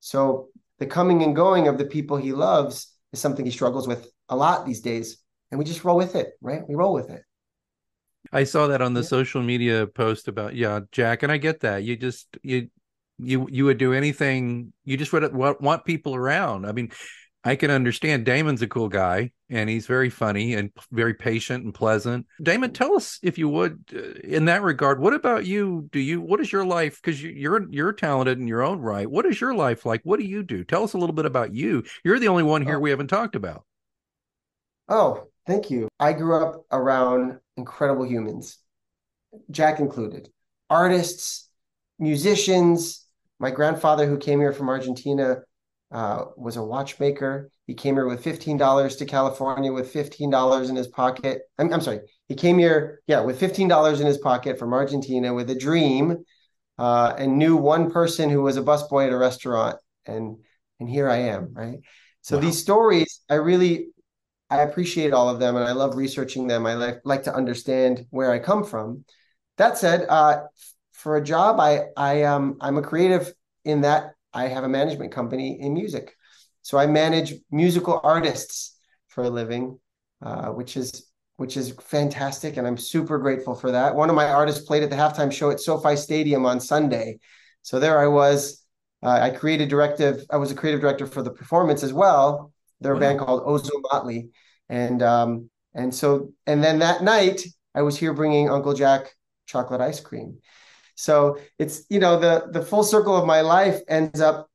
So 0.00 0.48
the 0.78 0.86
coming 0.86 1.22
and 1.22 1.36
going 1.36 1.68
of 1.68 1.78
the 1.78 1.84
people 1.86 2.16
he 2.16 2.32
loves 2.32 2.94
is 3.12 3.20
something 3.20 3.44
he 3.44 3.50
struggles 3.50 3.88
with 3.88 4.08
a 4.28 4.36
lot 4.36 4.66
these 4.66 4.80
days. 4.80 5.18
And 5.50 5.58
we 5.58 5.64
just 5.64 5.84
roll 5.84 5.96
with 5.96 6.14
it, 6.16 6.32
right? 6.40 6.62
We 6.68 6.74
roll 6.74 6.94
with 6.94 7.10
it. 7.10 7.22
I 8.32 8.44
saw 8.44 8.66
that 8.68 8.82
on 8.82 8.94
the 8.94 9.02
Yeah. 9.02 9.08
social 9.08 9.42
media 9.42 9.86
post 9.86 10.28
about 10.28 10.54
yeah, 10.54 10.80
Jack, 10.92 11.22
and 11.22 11.30
I 11.32 11.36
get 11.38 11.60
that. 11.60 11.84
You 11.84 11.96
just 11.96 12.26
you 12.42 12.68
you 13.18 13.46
you 13.50 13.64
would 13.64 13.78
do 13.78 13.92
anything. 13.92 14.72
You 14.84 14.96
just 14.96 15.12
would 15.12 15.32
want, 15.34 15.60
want 15.60 15.84
people 15.84 16.14
around. 16.14 16.66
I 16.66 16.72
mean, 16.72 16.90
I 17.46 17.54
can 17.54 17.70
understand 17.70 18.24
Damon's 18.26 18.60
a 18.60 18.66
cool 18.66 18.88
guy 18.88 19.30
and 19.48 19.70
he's 19.70 19.86
very 19.86 20.10
funny 20.10 20.54
and 20.54 20.72
very 20.90 21.14
patient 21.14 21.64
and 21.64 21.72
pleasant. 21.72 22.26
Damon, 22.42 22.72
tell 22.72 22.96
us 22.96 23.20
if 23.22 23.38
you 23.38 23.48
would 23.48 23.84
uh, 23.94 24.18
in 24.24 24.46
that 24.46 24.62
regard. 24.62 25.00
What 25.00 25.14
about 25.14 25.46
you? 25.46 25.88
Do 25.92 26.00
you 26.00 26.20
what 26.20 26.40
is 26.40 26.50
your 26.50 26.64
life 26.66 27.00
because 27.00 27.22
you, 27.22 27.30
you're 27.30 27.64
you're 27.70 27.92
talented 27.92 28.40
in 28.40 28.48
your 28.48 28.62
own 28.62 28.80
right. 28.80 29.08
What 29.08 29.26
is 29.26 29.40
your 29.40 29.54
life 29.54 29.86
like? 29.86 30.00
What 30.02 30.18
do 30.18 30.26
you 30.26 30.42
do? 30.42 30.64
Tell 30.64 30.82
us 30.82 30.94
a 30.94 30.98
little 30.98 31.14
bit 31.14 31.24
about 31.24 31.54
you. 31.54 31.84
You're 32.04 32.18
the 32.18 32.28
only 32.28 32.42
one 32.42 32.62
here 32.62 32.78
Oh. 32.78 32.80
we 32.80 32.90
haven't 32.90 33.06
talked 33.08 33.36
about. 33.36 33.64
Oh, 34.88 35.28
thank 35.46 35.70
you. 35.70 35.88
I 36.00 36.12
grew 36.14 36.42
up 36.44 36.64
around 36.72 37.38
incredible 37.56 38.06
humans, 38.06 38.58
Jack 39.52 39.78
included, 39.78 40.30
artists, 40.68 41.48
musicians. 42.00 43.04
My 43.38 43.50
grandfather, 43.50 44.06
who 44.06 44.16
came 44.18 44.40
here 44.40 44.52
from 44.52 44.68
Argentina, 44.68 45.42
uh, 45.92 46.24
was 46.36 46.56
a 46.56 46.62
watchmaker. 46.62 47.50
He 47.66 47.74
came 47.74 47.94
here 47.94 48.06
with 48.06 48.22
$15 48.22 48.96
to 48.96 49.06
California 49.06 49.72
with 49.72 49.92
$15 49.92 50.68
in 50.68 50.76
his 50.76 50.88
pocket. 50.88 51.42
I'm, 51.58 51.72
I'm 51.72 51.80
sorry. 51.80 52.00
He 52.28 52.34
came 52.34 52.58
here, 52.58 53.00
yeah, 53.06 53.20
with 53.20 53.40
$15 53.40 54.00
in 54.00 54.06
his 54.06 54.18
pocket 54.18 54.58
from 54.58 54.72
Argentina 54.72 55.32
with 55.32 55.50
a 55.50 55.54
dream 55.54 56.24
uh, 56.78 57.14
and 57.16 57.38
knew 57.38 57.56
one 57.56 57.90
person 57.90 58.30
who 58.30 58.42
was 58.42 58.56
a 58.56 58.62
busboy 58.62 59.06
at 59.06 59.12
a 59.12 59.16
restaurant. 59.16 59.76
And 60.06 60.38
and 60.78 60.88
here 60.88 61.08
I 61.08 61.16
am, 61.16 61.54
right? 61.54 61.78
So 62.20 62.36
Wow. 62.36 62.42
these 62.42 62.58
stories, 62.58 63.20
I 63.30 63.34
really 63.34 63.88
I 64.50 64.62
appreciate 64.62 65.12
all 65.12 65.28
of 65.28 65.40
them 65.40 65.56
and 65.56 65.64
I 65.64 65.72
love 65.72 65.96
researching 65.96 66.46
them. 66.46 66.66
I 66.66 66.74
like 66.74 67.00
like 67.04 67.24
to 67.24 67.34
understand 67.34 68.06
where 68.10 68.30
I 68.30 68.38
come 68.38 68.64
from. 68.64 69.04
That 69.56 69.78
said, 69.78 70.06
uh, 70.08 70.44
for 70.92 71.16
a 71.16 71.24
job, 71.24 71.58
I 71.60 71.86
I 71.96 72.24
um 72.24 72.58
I'm 72.60 72.76
a 72.78 72.82
creative 72.82 73.32
in 73.64 73.82
that 73.82 74.15
I 74.36 74.48
have 74.48 74.64
a 74.64 74.68
management 74.68 75.12
company 75.12 75.58
in 75.60 75.72
music. 75.72 76.14
So 76.60 76.76
I 76.76 76.86
manage 76.86 77.34
musical 77.50 78.00
artists 78.04 78.76
for 79.08 79.24
a 79.24 79.30
living, 79.30 79.78
uh, 80.20 80.48
which 80.48 80.76
is 80.76 81.10
which 81.38 81.56
is 81.56 81.74
fantastic, 81.80 82.56
and 82.56 82.66
I'm 82.66 82.78
super 82.78 83.18
grateful 83.18 83.54
for 83.54 83.70
that. 83.72 83.94
One 83.94 84.08
of 84.08 84.16
my 84.16 84.28
artists 84.28 84.64
played 84.64 84.82
at 84.82 84.88
the 84.88 84.96
halftime 84.96 85.30
show 85.30 85.50
at 85.50 85.60
SoFi 85.60 85.94
Stadium 85.96 86.46
on 86.46 86.60
Sunday, 86.60 87.18
so 87.62 87.78
there 87.78 87.98
I 87.98 88.08
was. 88.08 88.62
Uh, 89.02 89.18
I 89.22 89.30
created 89.30 89.68
directive. 89.68 90.24
I 90.30 90.38
was 90.38 90.50
a 90.50 90.54
creative 90.54 90.80
director 90.80 91.06
for 91.06 91.22
the 91.22 91.30
performance 91.30 91.82
as 91.82 91.92
well. 91.92 92.52
They're 92.80 92.94
a 92.94 93.00
band 93.00 93.20
called 93.20 93.44
Ozo 93.46 93.70
Motley, 93.90 94.30
and 94.68 95.02
um, 95.02 95.50
and 95.74 95.94
so 95.94 96.32
and 96.46 96.62
then 96.64 96.78
that 96.80 97.02
night 97.02 97.46
I 97.74 97.82
was 97.82 97.96
here 97.96 98.12
bringing 98.12 98.50
Uncle 98.50 98.74
Jack 98.74 99.14
chocolate 99.46 99.80
ice 99.80 100.00
cream. 100.00 100.38
So 100.96 101.38
it's 101.58 101.84
you 101.90 102.00
know 102.00 102.18
the 102.18 102.48
the 102.50 102.62
full 102.62 102.82
circle 102.84 103.16
of 103.16 103.26
my 103.26 103.42
life 103.42 103.80
ends 103.88 104.20
up 104.20 104.50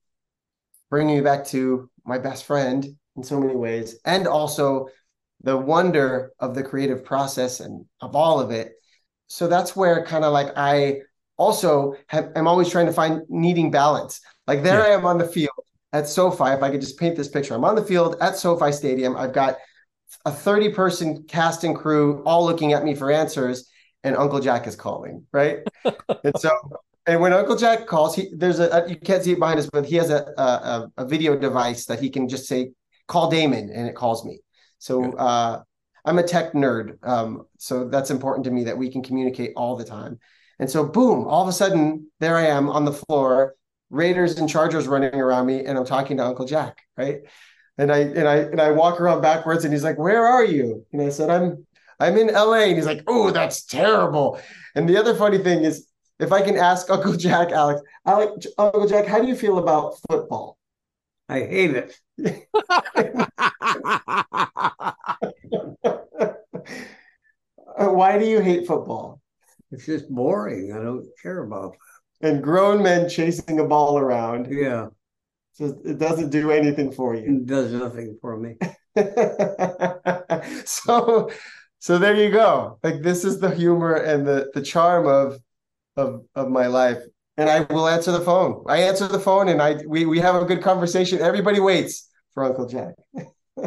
bringing 0.89 1.15
me 1.17 1.21
back 1.21 1.45
to 1.48 1.89
my 2.05 2.17
best 2.17 2.45
friend 2.45 2.86
in 3.15 3.24
so 3.24 3.39
many 3.39 3.55
ways, 3.55 4.00
and 4.05 4.27
also 4.27 4.89
the 5.43 5.57
wonder 5.57 6.33
of 6.39 6.55
the 6.55 6.63
creative 6.63 7.03
process 7.05 7.60
and 7.62 7.86
of 8.01 8.15
all 8.15 8.39
of 8.39 8.51
it. 8.51 8.74
So 9.27 9.48
that's 9.48 9.75
where 9.75 10.05
kind 10.05 10.25
of 10.25 10.33
like 10.33 10.50
I 10.57 11.01
also 11.38 11.95
have, 12.07 12.31
am 12.36 12.48
always 12.48 12.69
trying 12.69 12.86
to 12.88 12.93
find 12.93 13.21
needing 13.29 13.71
balance. 13.71 14.21
Like 14.48 14.63
there 14.63 14.79
Yeah. 14.79 14.86
I 14.86 14.89
am 14.89 15.05
on 15.05 15.17
the 15.17 15.27
field 15.27 15.51
at 15.93 16.07
SoFi. 16.07 16.51
If 16.51 16.63
I 16.63 16.69
could 16.69 16.81
just 16.81 17.00
paint 17.00 17.15
this 17.15 17.27
picture, 17.29 17.55
I'm 17.55 17.65
on 17.65 17.75
the 17.75 17.83
field 17.83 18.17
at 18.21 18.38
SoFi 18.38 18.71
Stadium. 18.71 19.15
I've 19.15 19.33
got 19.33 19.57
a 20.25 20.31
30 20.31 20.74
person 20.74 21.24
cast 21.27 21.63
and 21.63 21.75
crew 21.75 22.21
all 22.25 22.45
looking 22.45 22.74
at 22.74 22.83
me 22.83 22.95
for 22.95 23.12
answers, 23.12 23.69
and 24.03 24.15
Uncle 24.15 24.39
Jack 24.39 24.67
is 24.67 24.75
calling, 24.75 25.25
right? 25.31 25.60
And 25.85 26.38
so, 26.38 26.51
and 27.05 27.21
when 27.21 27.33
Uncle 27.33 27.55
Jack 27.55 27.88
calls, 27.88 28.15
he 28.15 28.29
there's 28.35 28.59
a 28.59 28.85
you 28.88 28.95
can't 28.95 29.23
see 29.23 29.33
it 29.33 29.39
behind 29.39 29.59
us, 29.59 29.69
but 29.71 29.85
he 29.85 29.95
has 29.95 30.09
a 30.09 30.25
a, 30.38 30.88
a 30.97 31.05
video 31.05 31.35
device 31.38 31.85
that 31.85 32.00
he 32.00 32.09
can 32.09 32.27
just 32.27 32.47
say, 32.47 32.71
"Call 33.07 33.29
Damon," 33.29 33.69
and 33.73 33.88
it 33.88 33.95
calls 33.95 34.25
me. 34.25 34.39
So 34.79 35.13
uh, 35.13 35.61
I'm 36.05 36.19
a 36.19 36.23
tech 36.23 36.53
nerd, 36.53 36.97
um, 37.03 37.43
so 37.57 37.88
that's 37.88 38.09
important 38.09 38.45
to 38.45 38.51
me 38.51 38.65
that 38.65 38.77
we 38.77 38.91
can 38.91 39.03
communicate 39.03 39.53
all 39.55 39.75
the 39.75 39.85
time. 39.85 40.19
And 40.59 40.69
so, 40.69 40.85
boom! 40.85 41.27
All 41.27 41.41
of 41.41 41.47
a 41.47 41.53
sudden, 41.53 42.11
there 42.19 42.38
I 42.38 42.47
am 42.47 42.69
on 42.69 42.85
the 42.85 42.93
floor, 42.93 43.55
Raiders 43.89 44.38
and 44.38 44.50
Chargers 44.50 44.88
running 44.88 45.15
around 45.15 45.47
me, 45.47 45.65
and 45.65 45.77
I'm 45.77 45.85
talking 45.85 46.17
to 46.17 46.25
Uncle 46.25 46.45
Jack, 46.45 46.81
right? 46.97 47.21
And 47.77 47.91
I 47.91 48.00
and 48.00 48.27
I 48.27 48.35
and 48.38 48.61
I 48.61 48.71
walk 48.71 49.01
around 49.01 49.21
backwards, 49.21 49.65
and 49.65 49.73
he's 49.73 49.83
like, 49.83 49.97
"Where 49.97 50.25
are 50.25 50.45
you?" 50.45 50.85
And 50.93 51.01
I 51.01 51.09
said, 51.09 51.29
"I'm 51.29 51.65
I'm 52.01 52.17
in 52.17 52.29
LA." 52.34 52.65
And 52.67 52.75
he's 52.75 52.86
like, 52.86 53.03
"Oh, 53.08 53.31
that's 53.31 53.65
terrible." 53.65 54.39
And 54.75 54.88
the 54.89 54.98
other 54.98 55.15
funny 55.15 55.38
thing 55.38 55.63
is, 55.63 55.88
if 56.20 56.31
I 56.31 56.41
can 56.41 56.58
ask 56.58 56.89
Uncle 56.96 57.15
Jack, 57.15 57.51
Alex, 57.51 57.81
Alex, 58.05 58.48
Uncle 58.58 58.88
Jack, 58.88 59.05
how 59.05 59.20
do 59.22 59.27
you 59.27 59.36
feel 59.36 59.58
about 59.60 59.96
football? 60.10 60.58
I 61.29 61.39
hate 61.41 61.75
it. 61.75 61.98
Why 67.77 68.17
do 68.20 68.25
you 68.25 68.41
hate 68.41 68.67
football? 68.67 69.22
It's 69.72 69.86
just 69.86 70.10
boring. 70.10 70.74
I 70.74 70.81
don't 70.81 71.08
care 71.22 71.43
about 71.43 71.75
that. 72.22 72.34
And 72.34 72.43
grown 72.43 72.84
men 72.84 73.10
chasing 73.10 73.60
a 73.60 73.65
ball 73.65 73.98
around. 73.98 74.51
Yeah, 74.51 74.88
So 75.53 75.79
it 75.86 75.98
doesn't 75.98 76.29
do 76.29 76.51
anything 76.51 76.91
for 76.91 77.15
you. 77.15 77.38
it 77.38 77.46
does 77.46 77.72
nothing 77.74 78.17
for 78.22 78.38
me. 78.38 78.58
so 80.65 81.31
so 81.81 81.97
there 81.97 82.15
you 82.15 82.29
go. 82.29 82.77
Like 82.83 83.01
this 83.01 83.25
is 83.25 83.39
the 83.39 83.50
humor 83.50 83.95
and 83.95 84.25
the 84.25 84.51
the 84.53 84.61
charm 84.61 85.07
of 85.07 85.39
of 85.97 86.23
of 86.35 86.47
my 86.47 86.67
life. 86.67 87.00
And 87.38 87.50
i 87.50 87.61
will 87.73 87.88
answer 87.88 88.11
the 88.11 88.21
phone. 88.21 88.63
I 88.67 88.81
answer 88.83 89.07
the 89.07 89.19
phone 89.19 89.47
and 89.50 89.59
i 89.59 89.81
we 89.88 90.05
we 90.05 90.19
have 90.19 90.35
a 90.35 90.45
good 90.45 90.61
conversation. 90.61 91.19
Everybody 91.19 91.59
waits 91.59 92.07
for 92.35 92.43
uncle 92.43 92.67
jack. 92.67 92.93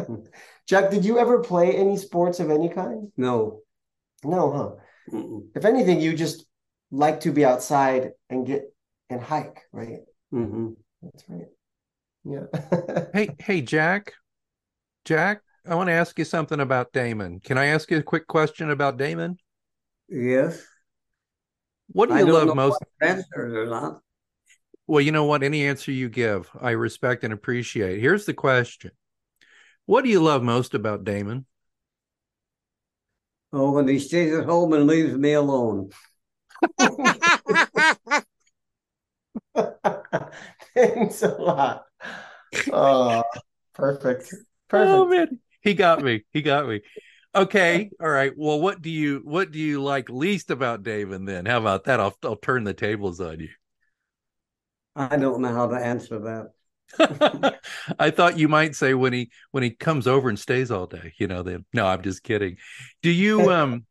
Jack 0.67 0.89
did 0.91 1.03
you 1.03 1.19
ever 1.19 1.41
play 1.41 1.75
any 1.75 1.97
sports 1.97 2.39
of 2.39 2.49
any 2.49 2.69
kind? 2.69 3.11
No. 3.17 3.59
no 4.23 4.51
huh? 4.51 5.15
Mm-mm. 5.15 5.49
if 5.53 5.65
anything 5.65 5.99
you 5.99 6.15
just 6.15 6.45
like 6.91 7.19
to 7.19 7.31
be 7.31 7.45
outside 7.45 8.11
and 8.29 8.47
get 8.47 8.73
and 9.09 9.21
hike 9.21 9.61
right? 9.73 9.99
Mm-hmm. 10.33 10.69
that's 11.03 11.25
right. 11.27 11.51
Yeah. 12.23 12.45
Hey, 13.13 13.35
hey, 13.39 13.61
Jack. 13.61 14.13
Jack, 15.03 15.41
I 15.67 15.75
want 15.75 15.87
to 15.87 15.93
ask 15.93 16.17
you 16.19 16.25
something 16.25 16.59
about 16.59 16.93
Damon. 16.93 17.39
Can 17.39 17.57
I 17.57 17.65
ask 17.67 17.89
you 17.89 17.97
a 17.97 18.03
quick 18.03 18.27
question 18.27 18.69
about 18.69 18.97
Damon? 18.97 19.37
Yes. 20.07 20.63
What 21.87 22.09
do 22.09 22.17
you 22.17 22.31
love 22.31 22.55
most? 22.55 22.83
answers 23.01 23.53
or 23.53 23.65
not. 23.67 24.01
Well, 24.87 25.01
you 25.01 25.11
know 25.11 25.25
what? 25.25 25.43
Any 25.43 25.65
answer 25.65 25.91
you 25.91 26.09
give, 26.09 26.49
I 26.59 26.71
respect 26.71 27.23
and 27.23 27.33
appreciate. 27.33 27.99
Here's 27.99 28.25
the 28.25 28.33
question 28.33 28.91
What 29.85 30.03
do 30.03 30.09
you 30.09 30.21
love 30.21 30.43
most 30.43 30.73
about 30.73 31.03
Damon? 31.03 31.45
Oh, 33.51 33.71
when 33.71 33.87
he 33.87 33.99
stays 33.99 34.33
at 34.35 34.45
home 34.45 34.73
and 34.73 34.85
leaves 34.85 35.15
me 35.15 35.33
alone. 35.33 35.89
Thanks 40.75 41.23
a 41.23 41.35
lot. 41.39 41.85
Oh, 42.71 43.23
perfect. 43.73 44.33
Oh, 44.33 44.43
perfect. 44.67 44.93
Oh 44.93 45.07
man, 45.07 45.39
he 45.65 45.73
got 45.73 46.01
me. 46.01 46.23
He 46.31 46.41
got 46.41 46.67
me. 46.67 46.81
Okay, 47.35 47.91
all 47.99 48.09
right. 48.09 48.31
Well, 48.37 48.61
what 48.61 48.81
do 48.81 48.89
you 48.89 49.19
what 49.25 49.51
do 49.51 49.59
you 49.59 49.83
like 49.83 50.09
least 50.09 50.51
about 50.51 50.83
David 50.83 51.25
then? 51.25 51.45
How 51.45 51.57
about 51.57 51.83
that? 51.83 51.99
I'll 51.99 52.15
I'll 52.23 52.37
turn 52.37 52.63
the 52.63 52.73
tables 52.73 53.19
on 53.19 53.41
you. 53.41 53.49
I 54.95 55.17
don't 55.17 55.41
know 55.41 55.51
how 55.51 55.67
to 55.67 55.75
answer 55.75 56.19
that. 56.19 56.51
I 57.99 58.11
thought 58.11 58.39
you 58.39 58.47
might 58.47 58.75
say 58.75 58.93
when 58.93 59.11
he 59.11 59.31
when 59.51 59.63
he 59.63 59.71
comes 59.71 60.07
over 60.07 60.29
and 60.29 60.39
stays 60.39 60.71
all 60.71 60.85
day, 60.85 61.13
you 61.17 61.27
know, 61.27 61.43
then 61.43 61.65
no, 61.73 61.85
I'm 61.85 62.03
just 62.03 62.23
kidding. 62.23 62.55
Do 63.01 63.09
you 63.09 63.51
um 63.51 63.85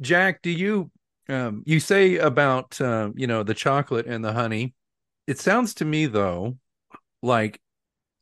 Jack, 0.00 0.40
do 0.40 0.50
you 0.50 0.90
um 1.28 1.62
you 1.66 1.80
say 1.80 2.16
about 2.16 2.80
um, 2.80 3.12
you 3.16 3.26
know, 3.26 3.42
the 3.42 3.54
chocolate 3.54 4.06
and 4.06 4.24
the 4.24 4.32
honey. 4.32 4.72
It 5.26 5.38
sounds 5.38 5.74
to 5.74 5.84
me 5.84 6.06
though 6.06 6.56
like 7.22 7.60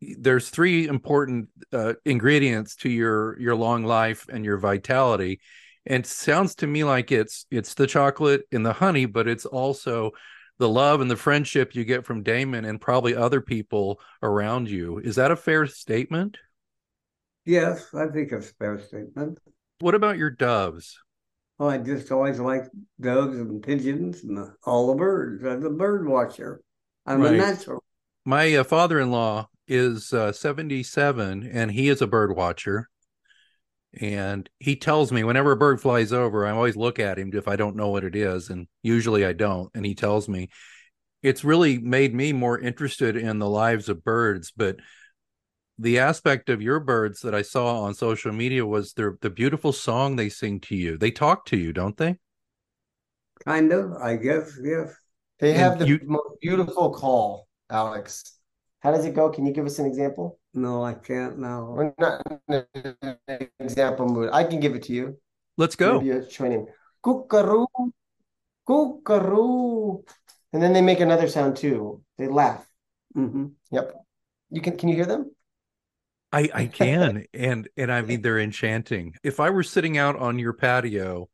there's 0.01 0.49
three 0.51 0.87
important 0.87 1.49
uh, 1.73 1.95
ingredients 2.05 2.77
to 2.77 2.89
your 2.89 3.39
your 3.41 3.57
long 3.57 3.85
life 3.85 4.27
and 4.29 4.45
your 4.45 4.59
vitality. 4.59 5.41
And 5.87 6.05
it 6.05 6.09
sounds 6.09 6.55
to 6.57 6.67
me 6.67 6.85
like 6.85 7.11
it's 7.13 7.47
it's 7.51 7.75
the 7.75 7.87
chocolate 7.87 8.43
and 8.53 8.65
the 8.65 8.73
honey 8.75 9.07
but 9.07 9.27
it's 9.29 9.47
also 9.47 10.13
the 10.59 10.69
love 10.69 11.01
and 11.01 11.11
the 11.11 11.17
friendship 11.17 11.75
you 11.75 11.85
get 11.85 12.05
from 12.05 12.23
Damon 12.23 12.65
and 12.65 12.81
probably 12.81 13.15
other 13.15 13.41
people 13.41 14.01
around 14.23 14.69
you. 14.69 14.99
Is 14.99 15.17
that 15.17 15.31
a 15.31 15.37
fair 15.37 15.67
statement? 15.67 16.39
Yes 17.45 17.95
i 17.95 18.07
think 18.09 18.33
it's 18.33 18.51
a 18.51 18.55
fair 18.55 18.79
statement. 18.79 19.39
What 19.81 19.95
about 19.95 20.19
your 20.19 20.31
doves? 20.31 20.99
Well, 21.59 21.71
i 21.71 21.79
just 21.79 22.13
always 22.13 22.39
like 22.39 22.65
doves 23.01 23.37
and 23.39 23.63
pigeons 23.63 24.23
and 24.23 24.51
all 24.65 24.89
the 24.89 24.95
birds. 24.95 25.45
I'm 25.45 25.65
a 25.65 25.71
bird 25.71 26.07
watcher. 26.07 26.61
I'm 27.07 27.21
Right. 27.23 27.35
a 27.35 27.37
natural. 27.37 27.83
My 28.25 28.55
uh, 28.55 28.65
father-in-law 28.65 29.49
is 29.69 30.13
uh, 30.13 30.33
77 30.33 31.47
and 31.53 31.71
he 31.71 31.89
is 31.89 32.01
a 32.03 32.07
bird 32.07 32.35
watcher. 32.37 32.89
And 34.01 34.49
he 34.59 34.77
tells 34.77 35.13
me 35.13 35.25
whenever 35.25 35.53
a 35.53 35.57
bird 35.57 35.81
flies 35.81 36.13
over 36.13 36.47
i 36.47 36.51
always 36.51 36.77
look 36.77 36.99
at 36.99 37.19
him 37.19 37.31
if 37.33 37.49
i 37.49 37.57
don't 37.57 37.75
know 37.75 37.89
what 37.89 38.05
it 38.05 38.15
is 38.15 38.51
and 38.51 38.69
usually 38.83 39.25
i 39.25 39.33
don't. 39.33 39.71
And 39.75 39.85
he 39.87 39.95
tells 39.95 40.29
me 40.29 40.51
it's 41.23 41.43
really 41.43 41.79
made 41.79 42.15
me 42.15 42.33
more 42.33 42.59
interested 42.59 43.17
in 43.17 43.39
the 43.39 43.49
lives 43.49 43.89
of 43.89 44.05
birds 44.05 44.53
but 44.55 44.77
the 45.79 45.99
aspect 46.01 46.49
of 46.51 46.61
your 46.61 46.81
birds 46.81 47.23
that 47.23 47.35
i 47.35 47.41
saw 47.43 47.81
on 47.83 47.95
social 47.95 48.31
media 48.33 48.67
was 48.67 48.93
their 48.93 49.17
the 49.23 49.31
beautiful 49.31 49.73
song 49.73 50.17
they 50.17 50.29
sing 50.29 50.61
to 50.61 50.77
you. 50.77 50.99
They 50.99 51.11
talk 51.11 51.47
to 51.47 51.57
you 51.57 51.73
don't 51.73 51.97
they? 51.97 52.17
Kind 53.45 53.73
of 53.73 53.93
i 53.95 54.17
guess 54.17 54.53
yes. 54.63 54.93
They 55.41 55.51
And 55.53 55.59
have 55.61 55.79
the 55.79 55.87
you- 55.89 56.01
most 56.05 56.41
beautiful 56.43 56.93
call, 56.93 57.49
Alex. 57.71 58.38
How 58.81 58.93
does 58.93 59.05
it 59.05 59.15
go? 59.15 59.31
Can 59.31 59.45
you 59.47 59.53
give 59.53 59.67
us 59.67 59.79
an 59.79 59.87
example? 59.87 60.39
no 60.55 60.83
i 60.83 60.95
can't 60.95 61.39
now 61.39 61.75
We're 61.77 61.93
not 61.99 62.23
in 62.49 62.65
an 63.29 63.49
example 63.61 64.07
mood. 64.09 64.31
I 64.33 64.45
can 64.45 64.61
give 64.61 64.75
it 64.75 64.83
to 64.85 64.93
you. 64.93 65.19
let's 65.57 65.77
go 65.77 66.01
Maybe 66.01 66.11
a 66.11 66.25
training. 66.25 66.67
Kookaroo, 67.05 67.67
kookaroo. 68.67 70.05
And 70.53 70.63
then 70.63 70.73
they 70.73 70.81
make 70.81 71.01
another 71.01 71.29
sound 71.29 71.57
too. 71.57 72.03
They 72.17 72.29
laugh. 72.29 72.67
hmm 73.15 73.47
Yep. 73.71 73.95
You 74.51 74.61
can 74.61 74.77
can 74.77 74.89
you 74.89 74.97
hear 74.97 75.07
them? 75.07 75.31
I 76.33 76.49
I 76.55 76.67
can 76.81 77.25
and 77.35 77.69
and 77.77 77.93
I 77.93 78.03
mean 78.03 78.23
they're 78.23 78.41
enchanting. 78.41 79.15
If 79.23 79.41
I 79.41 79.51
were 79.51 79.63
sitting 79.63 79.99
out 79.99 80.17
on 80.17 80.39
your 80.39 80.53
patio 80.55 81.29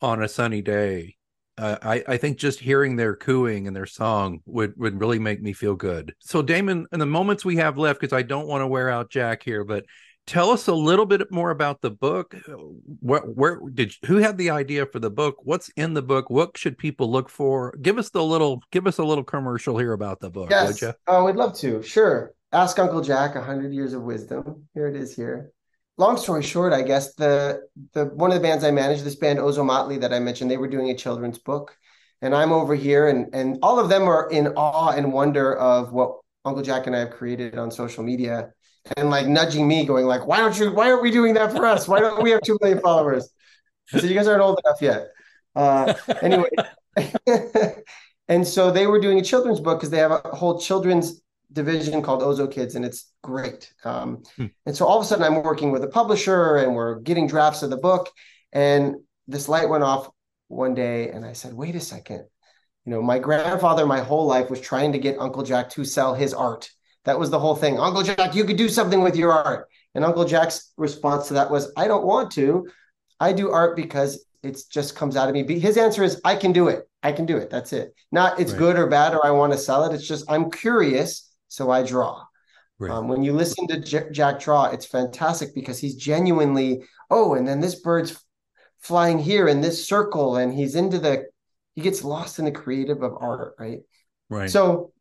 on 0.00 0.22
a 0.22 0.28
sunny 0.28 0.62
day, 0.62 1.17
uh, 1.58 1.76
I 1.82 2.04
I 2.06 2.16
think 2.16 2.38
just 2.38 2.60
hearing 2.60 2.96
their 2.96 3.16
cooing 3.16 3.66
and 3.66 3.76
their 3.76 3.86
song 3.86 4.40
would 4.46 4.74
would 4.76 5.00
really 5.00 5.18
make 5.18 5.42
me 5.42 5.52
feel 5.52 5.74
good. 5.74 6.14
So 6.20 6.40
Damon, 6.42 6.86
in 6.92 6.98
the 7.00 7.06
moments 7.06 7.44
we 7.44 7.56
have 7.56 7.76
left, 7.78 8.00
because 8.00 8.12
I 8.16 8.22
don't 8.22 8.46
want 8.46 8.62
to 8.62 8.66
wear 8.66 8.88
out 8.88 9.10
Jack 9.10 9.42
here, 9.42 9.64
but 9.64 9.84
tell 10.26 10.50
us 10.50 10.68
a 10.68 10.74
little 10.74 11.06
bit 11.06 11.22
more 11.32 11.50
about 11.50 11.80
the 11.80 11.90
book. 11.90 12.36
Where 13.00 13.20
where 13.20 13.60
did 13.72 13.92
who 14.06 14.16
had 14.18 14.38
the 14.38 14.50
idea 14.50 14.86
for 14.86 14.98
the 15.00 15.10
book? 15.10 15.36
What's 15.42 15.68
in 15.70 15.94
the 15.94 16.02
book? 16.02 16.30
What 16.30 16.56
should 16.56 16.78
people 16.78 17.10
look 17.10 17.28
for? 17.28 17.74
Give 17.82 17.98
us 17.98 18.10
the 18.10 18.22
little 18.22 18.62
give 18.70 18.86
us 18.86 18.98
a 18.98 19.04
little 19.04 19.24
commercial 19.24 19.76
here 19.78 19.92
about 19.92 20.20
the 20.20 20.30
book, 20.30 20.50
Yes. 20.50 20.68
would 20.68 20.80
you? 20.82 20.94
Oh, 21.06 21.24
we'd 21.24 21.36
love 21.36 21.56
to. 21.58 21.82
Sure. 21.82 22.32
Ask 22.52 22.78
Uncle 22.78 23.02
Jack, 23.02 23.34
a 23.36 23.42
hundred 23.42 23.74
years 23.74 23.92
of 23.92 24.02
wisdom. 24.02 24.68
Here 24.74 24.86
it 24.86 24.96
is 24.96 25.14
here. 25.14 25.50
Long 25.98 26.16
story 26.16 26.44
short, 26.44 26.72
I 26.72 26.82
guess 26.82 27.14
the 27.14 27.62
the 27.92 28.06
one 28.06 28.30
of 28.30 28.36
the 28.36 28.42
bands 28.42 28.64
I 28.64 28.70
managed, 28.70 29.04
this 29.04 29.16
band 29.16 29.40
Ozomatli 29.40 30.00
that 30.00 30.12
I 30.12 30.20
mentioned, 30.20 30.50
they 30.50 30.56
were 30.56 30.68
doing 30.68 30.90
a 30.90 30.94
children's 30.94 31.38
book. 31.38 31.76
And 32.22 32.34
I'm 32.34 32.52
over 32.52 32.74
here 32.74 33.08
and 33.08 33.34
and 33.34 33.58
all 33.62 33.78
of 33.78 33.88
them 33.88 34.04
are 34.04 34.30
in 34.30 34.48
awe 34.56 34.90
and 34.92 35.12
wonder 35.12 35.56
of 35.56 35.92
what 35.92 36.18
Uncle 36.44 36.62
Jack 36.62 36.86
and 36.86 36.94
I 36.94 37.00
have 37.00 37.10
created 37.10 37.58
on 37.58 37.70
social 37.70 38.04
media 38.04 38.52
and 38.96 39.10
like 39.10 39.26
nudging 39.26 39.66
me, 39.66 39.84
going 39.84 40.06
like, 40.06 40.26
why 40.26 40.38
don't 40.38 40.58
you 40.58 40.72
why 40.72 40.90
aren't 40.90 41.02
we 41.02 41.10
doing 41.10 41.34
that 41.34 41.52
for 41.52 41.66
us? 41.66 41.88
Why 41.88 42.00
don't 42.00 42.22
we 42.22 42.30
have 42.30 42.42
two 42.42 42.58
million 42.60 42.80
followers? 42.80 43.28
Said, 43.88 44.04
you 44.04 44.14
guys 44.14 44.28
aren't 44.28 44.42
old 44.42 44.60
enough 44.64 44.80
yet. 44.82 45.08
Uh, 45.56 45.94
anyway, 46.22 46.50
and 48.28 48.46
so 48.46 48.70
they 48.70 48.86
were 48.86 49.00
doing 49.00 49.18
a 49.18 49.22
children's 49.22 49.60
book 49.60 49.78
because 49.78 49.90
they 49.90 49.98
have 49.98 50.12
a 50.12 50.18
whole 50.36 50.60
children's 50.60 51.20
division 51.52 52.02
called 52.02 52.22
OzoKidz, 52.22 52.74
and 52.74 52.84
it's 52.84 53.10
great. 53.22 53.72
Um, 53.84 54.22
Hmm. 54.36 54.46
And 54.66 54.76
so 54.76 54.86
all 54.86 54.98
of 54.98 55.04
a 55.04 55.06
sudden, 55.06 55.24
I'm 55.24 55.42
working 55.42 55.70
with 55.70 55.82
a 55.84 55.88
publisher, 55.88 56.56
and 56.56 56.74
we're 56.74 56.96
getting 57.00 57.26
drafts 57.26 57.62
of 57.62 57.70
the 57.70 57.76
book, 57.76 58.10
and 58.52 58.96
this 59.26 59.48
light 59.48 59.68
went 59.68 59.84
off 59.84 60.08
one 60.48 60.74
day, 60.74 61.10
and 61.10 61.24
I 61.24 61.32
said, 61.34 61.54
"Wait 61.54 61.74
a 61.74 61.80
second. 61.80 62.24
You 62.84 62.92
know, 62.92 63.02
my 63.02 63.18
grandfather, 63.18 63.84
my 63.86 64.00
whole 64.00 64.26
life, 64.26 64.48
was 64.48 64.60
trying 64.60 64.92
to 64.92 64.98
get 64.98 65.18
Uncle 65.18 65.42
Jack 65.42 65.70
to 65.70 65.84
sell 65.84 66.14
his 66.14 66.32
art. 66.32 66.70
That 67.04 67.18
was 67.18 67.28
the 67.30 67.38
whole 67.38 67.56
thing. 67.56 67.78
Uncle 67.78 68.02
Jack, 68.02 68.34
you 68.34 68.44
could 68.44 68.56
do 68.56 68.68
something 68.68 69.02
with 69.02 69.16
your 69.16 69.32
art. 69.32 69.68
And 69.94 70.04
Uncle 70.04 70.24
Jack's 70.24 70.72
response 70.76 71.28
to 71.28 71.34
that 71.34 71.50
was, 71.50 71.70
I 71.76 71.86
don't 71.88 72.06
want 72.06 72.30
to. 72.32 72.66
I 73.20 73.32
do 73.32 73.50
art 73.50 73.76
because 73.76 74.24
it 74.42 74.58
just 74.70 74.94
comes 74.96 75.16
out 75.16 75.28
of 75.28 75.34
me. 75.34 75.58
His 75.58 75.76
answer 75.76 76.02
is, 76.02 76.20
I 76.24 76.36
can 76.36 76.52
do 76.52 76.68
it. 76.68 76.88
I 77.02 77.12
can 77.12 77.26
do 77.26 77.36
it. 77.36 77.50
That's 77.50 77.72
it. 77.72 77.94
Not 78.12 78.40
it's 78.40 78.52
Right. 78.52 78.58
good 78.58 78.76
or 78.78 78.86
bad 78.86 79.14
or 79.14 79.24
I 79.24 79.32
want 79.32 79.52
to 79.52 79.58
sell 79.58 79.84
it. 79.84 79.94
It's 79.94 80.06
just 80.06 80.24
I'm 80.30 80.50
curious, 80.50 81.27
so 81.48 81.70
I 81.70 81.82
draw. 81.82 82.24
Right. 82.78 82.92
Um, 82.92 83.08
when 83.08 83.24
you 83.24 83.32
listen 83.32 83.66
to 83.68 83.80
J- 83.80 84.10
Jack 84.12 84.40
draw, 84.40 84.66
it's 84.66 84.86
fantastic 84.86 85.54
because 85.54 85.78
he's 85.78 85.96
genuinely, 85.96 86.84
oh, 87.10 87.34
and 87.34 87.46
then 87.46 87.60
this 87.60 87.74
bird's 87.74 88.24
flying 88.78 89.18
here 89.18 89.48
in 89.48 89.60
this 89.60 89.86
circle, 89.86 90.36
and 90.36 90.54
he's 90.54 90.76
into 90.76 90.98
the, 90.98 91.24
he 91.74 91.80
gets 91.80 92.04
lost 92.04 92.38
in 92.38 92.44
the 92.44 92.52
creative 92.52 93.02
of 93.02 93.14
art, 93.18 93.54
right? 93.58 93.80
right. 94.30 94.50
So 94.50 94.92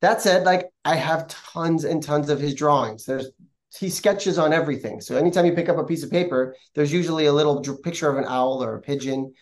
that 0.00 0.20
said, 0.20 0.44
like 0.44 0.70
I 0.84 0.96
have 0.96 1.28
tons 1.28 1.84
and 1.84 2.02
tons 2.02 2.28
of 2.28 2.40
his 2.40 2.54
drawings. 2.54 3.04
There's 3.04 3.30
he 3.78 3.88
sketches 3.88 4.38
on 4.38 4.52
everything. 4.52 5.00
So 5.00 5.16
anytime 5.16 5.46
you 5.46 5.54
pick 5.54 5.68
up 5.68 5.78
a 5.78 5.84
piece 5.84 6.02
of 6.02 6.10
paper, 6.10 6.54
there's 6.74 6.92
usually 6.92 7.26
a 7.26 7.32
little 7.32 7.62
picture 7.82 8.10
of 8.10 8.18
an 8.18 8.26
owl 8.28 8.62
or 8.62 8.74
a 8.74 8.80
pigeon. 8.80 9.32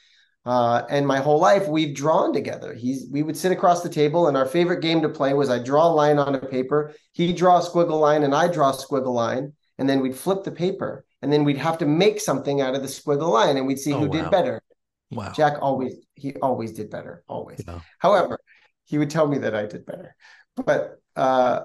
Uh, 0.46 0.83
and 0.88 1.07
my 1.07 1.18
whole 1.18 1.38
life 1.38 1.68
we've 1.68 1.94
drawn 1.94 2.33
together. 2.33 2.72
He's 2.74 3.07
we 3.11 3.22
would 3.22 3.37
sit 3.37 3.53
across 3.53 3.83
the 3.83 3.88
table, 3.90 4.29
and 4.29 4.37
our 4.37 4.46
favorite 4.46 4.81
game 4.81 5.03
to 5.03 5.09
play 5.09 5.35
was 5.35 5.50
I 5.50 5.59
draw 5.59 5.87
a 5.88 5.92
line 5.92 6.18
on 6.18 6.35
a 6.35 6.38
paper, 6.38 6.94
he 7.12 7.33
draw 7.33 7.59
a 7.59 7.62
squiggle 7.62 8.00
line, 8.00 8.22
and 8.22 8.35
I 8.35 8.48
draw 8.48 8.70
a 8.70 8.76
squiggle 8.76 9.12
line, 9.14 9.53
and 9.79 9.88
then 9.88 10.00
we'd 10.00 10.16
flip 10.16 10.42
the 10.44 10.50
paper, 10.50 11.05
and 11.20 11.31
then 11.31 11.44
we'd 11.44 11.59
have 11.59 11.76
to 11.79 11.87
make 11.87 12.20
something 12.20 12.61
out 12.62 12.74
of 12.74 12.81
the 12.83 12.88
squiggle 12.88 13.31
line, 13.31 13.59
and 13.59 13.66
we'd 13.66 13.79
see 13.79 13.92
Oh, 13.92 13.98
who 14.00 14.07
wow. 14.07 14.12
did 14.22 14.31
better. 14.31 14.62
wow. 15.11 15.31
Jack 15.33 15.59
always 15.61 15.96
he 16.14 16.35
always 16.37 16.72
did 16.72 16.88
better, 16.90 17.22
always. 17.29 17.62
Yeah. 17.66 17.81
However, 17.98 18.38
he 18.87 18.96
would 18.98 19.11
tell 19.11 19.26
me 19.29 19.38
that 19.38 19.55
I 19.55 19.66
did 19.66 19.85
better. 19.85 20.16
But 20.57 21.00
uh, 21.16 21.64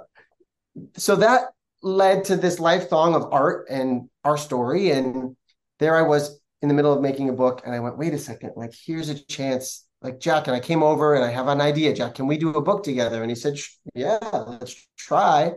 so 0.97 1.15
that 1.17 1.45
led 1.81 2.25
to 2.25 2.35
this 2.35 2.59
lifelong 2.59 3.15
of 3.15 3.31
art 3.31 3.67
and 3.69 4.09
our 4.23 4.37
story. 4.37 4.91
And 4.91 5.35
there 5.79 5.95
I 5.95 6.01
was 6.01 6.39
in 6.65 6.69
the 6.69 6.73
middle 6.73 6.91
of 6.91 6.99
making 6.99 7.29
a 7.29 7.33
book, 7.33 7.61
and 7.63 7.75
I 7.75 7.79
went, 7.79 7.95
wait 7.95 8.15
a 8.15 8.17
second, 8.17 8.53
like 8.55 8.73
here's 8.73 9.09
a 9.09 9.23
chance. 9.25 9.85
Like 10.01 10.19
Jack 10.19 10.47
and 10.47 10.55
I 10.55 10.59
came 10.59 10.81
over 10.81 11.13
and 11.13 11.23
I 11.23 11.29
have 11.29 11.47
an 11.47 11.61
idea. 11.61 11.93
Jack, 11.93 12.15
can 12.15 12.25
we 12.25 12.37
do 12.39 12.49
a 12.49 12.61
book 12.61 12.83
together? 12.83 13.21
And 13.21 13.29
he 13.29 13.35
said, 13.35 13.55
yeah, 13.93 14.17
let's 14.31 14.75
try. 14.97 15.53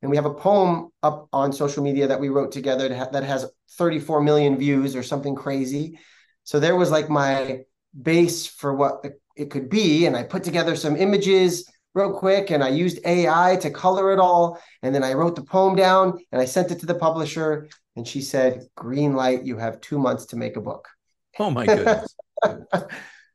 And 0.00 0.10
we 0.10 0.16
have 0.16 0.24
a 0.24 0.32
poem 0.32 0.88
up 1.02 1.28
on 1.30 1.52
social 1.52 1.82
media 1.82 2.06
that 2.06 2.18
we 2.18 2.30
wrote 2.30 2.52
together 2.52 2.88
that 2.88 2.96
ha- 2.96 3.10
that 3.12 3.22
has 3.22 3.44
34 3.72 4.22
million 4.22 4.56
views 4.56 4.96
or 4.96 5.02
something 5.02 5.34
crazy. 5.34 5.98
So 6.44 6.58
there 6.58 6.74
was 6.74 6.90
like 6.90 7.10
my 7.10 7.64
base 8.00 8.46
for 8.46 8.74
what 8.74 9.04
it 9.36 9.50
could 9.50 9.68
be. 9.68 10.06
And 10.06 10.16
I 10.16 10.22
put 10.22 10.42
together 10.42 10.74
some 10.74 10.96
images 10.96 11.70
real 11.94 12.12
quick 12.12 12.50
and 12.50 12.64
I 12.64 12.68
used 12.68 12.98
AI 13.04 13.56
to 13.60 13.70
color 13.70 14.10
it 14.10 14.18
all. 14.18 14.58
And 14.82 14.94
then 14.94 15.04
I 15.04 15.12
wrote 15.12 15.36
the 15.36 15.44
poem 15.44 15.76
down 15.76 16.18
and 16.32 16.40
I 16.40 16.46
sent 16.46 16.70
it 16.70 16.80
to 16.80 16.86
the 16.86 16.94
publisher. 16.94 17.68
And 17.96 18.06
she 18.06 18.20
said, 18.20 18.66
Green 18.76 19.14
light, 19.14 19.44
you 19.44 19.56
have 19.56 19.80
two 19.80 19.98
months 19.98 20.26
to 20.26 20.36
make 20.36 20.56
a 20.56 20.60
book. 20.60 20.88
Oh 21.38 21.50
my 21.50 21.66
goodness. 21.66 22.14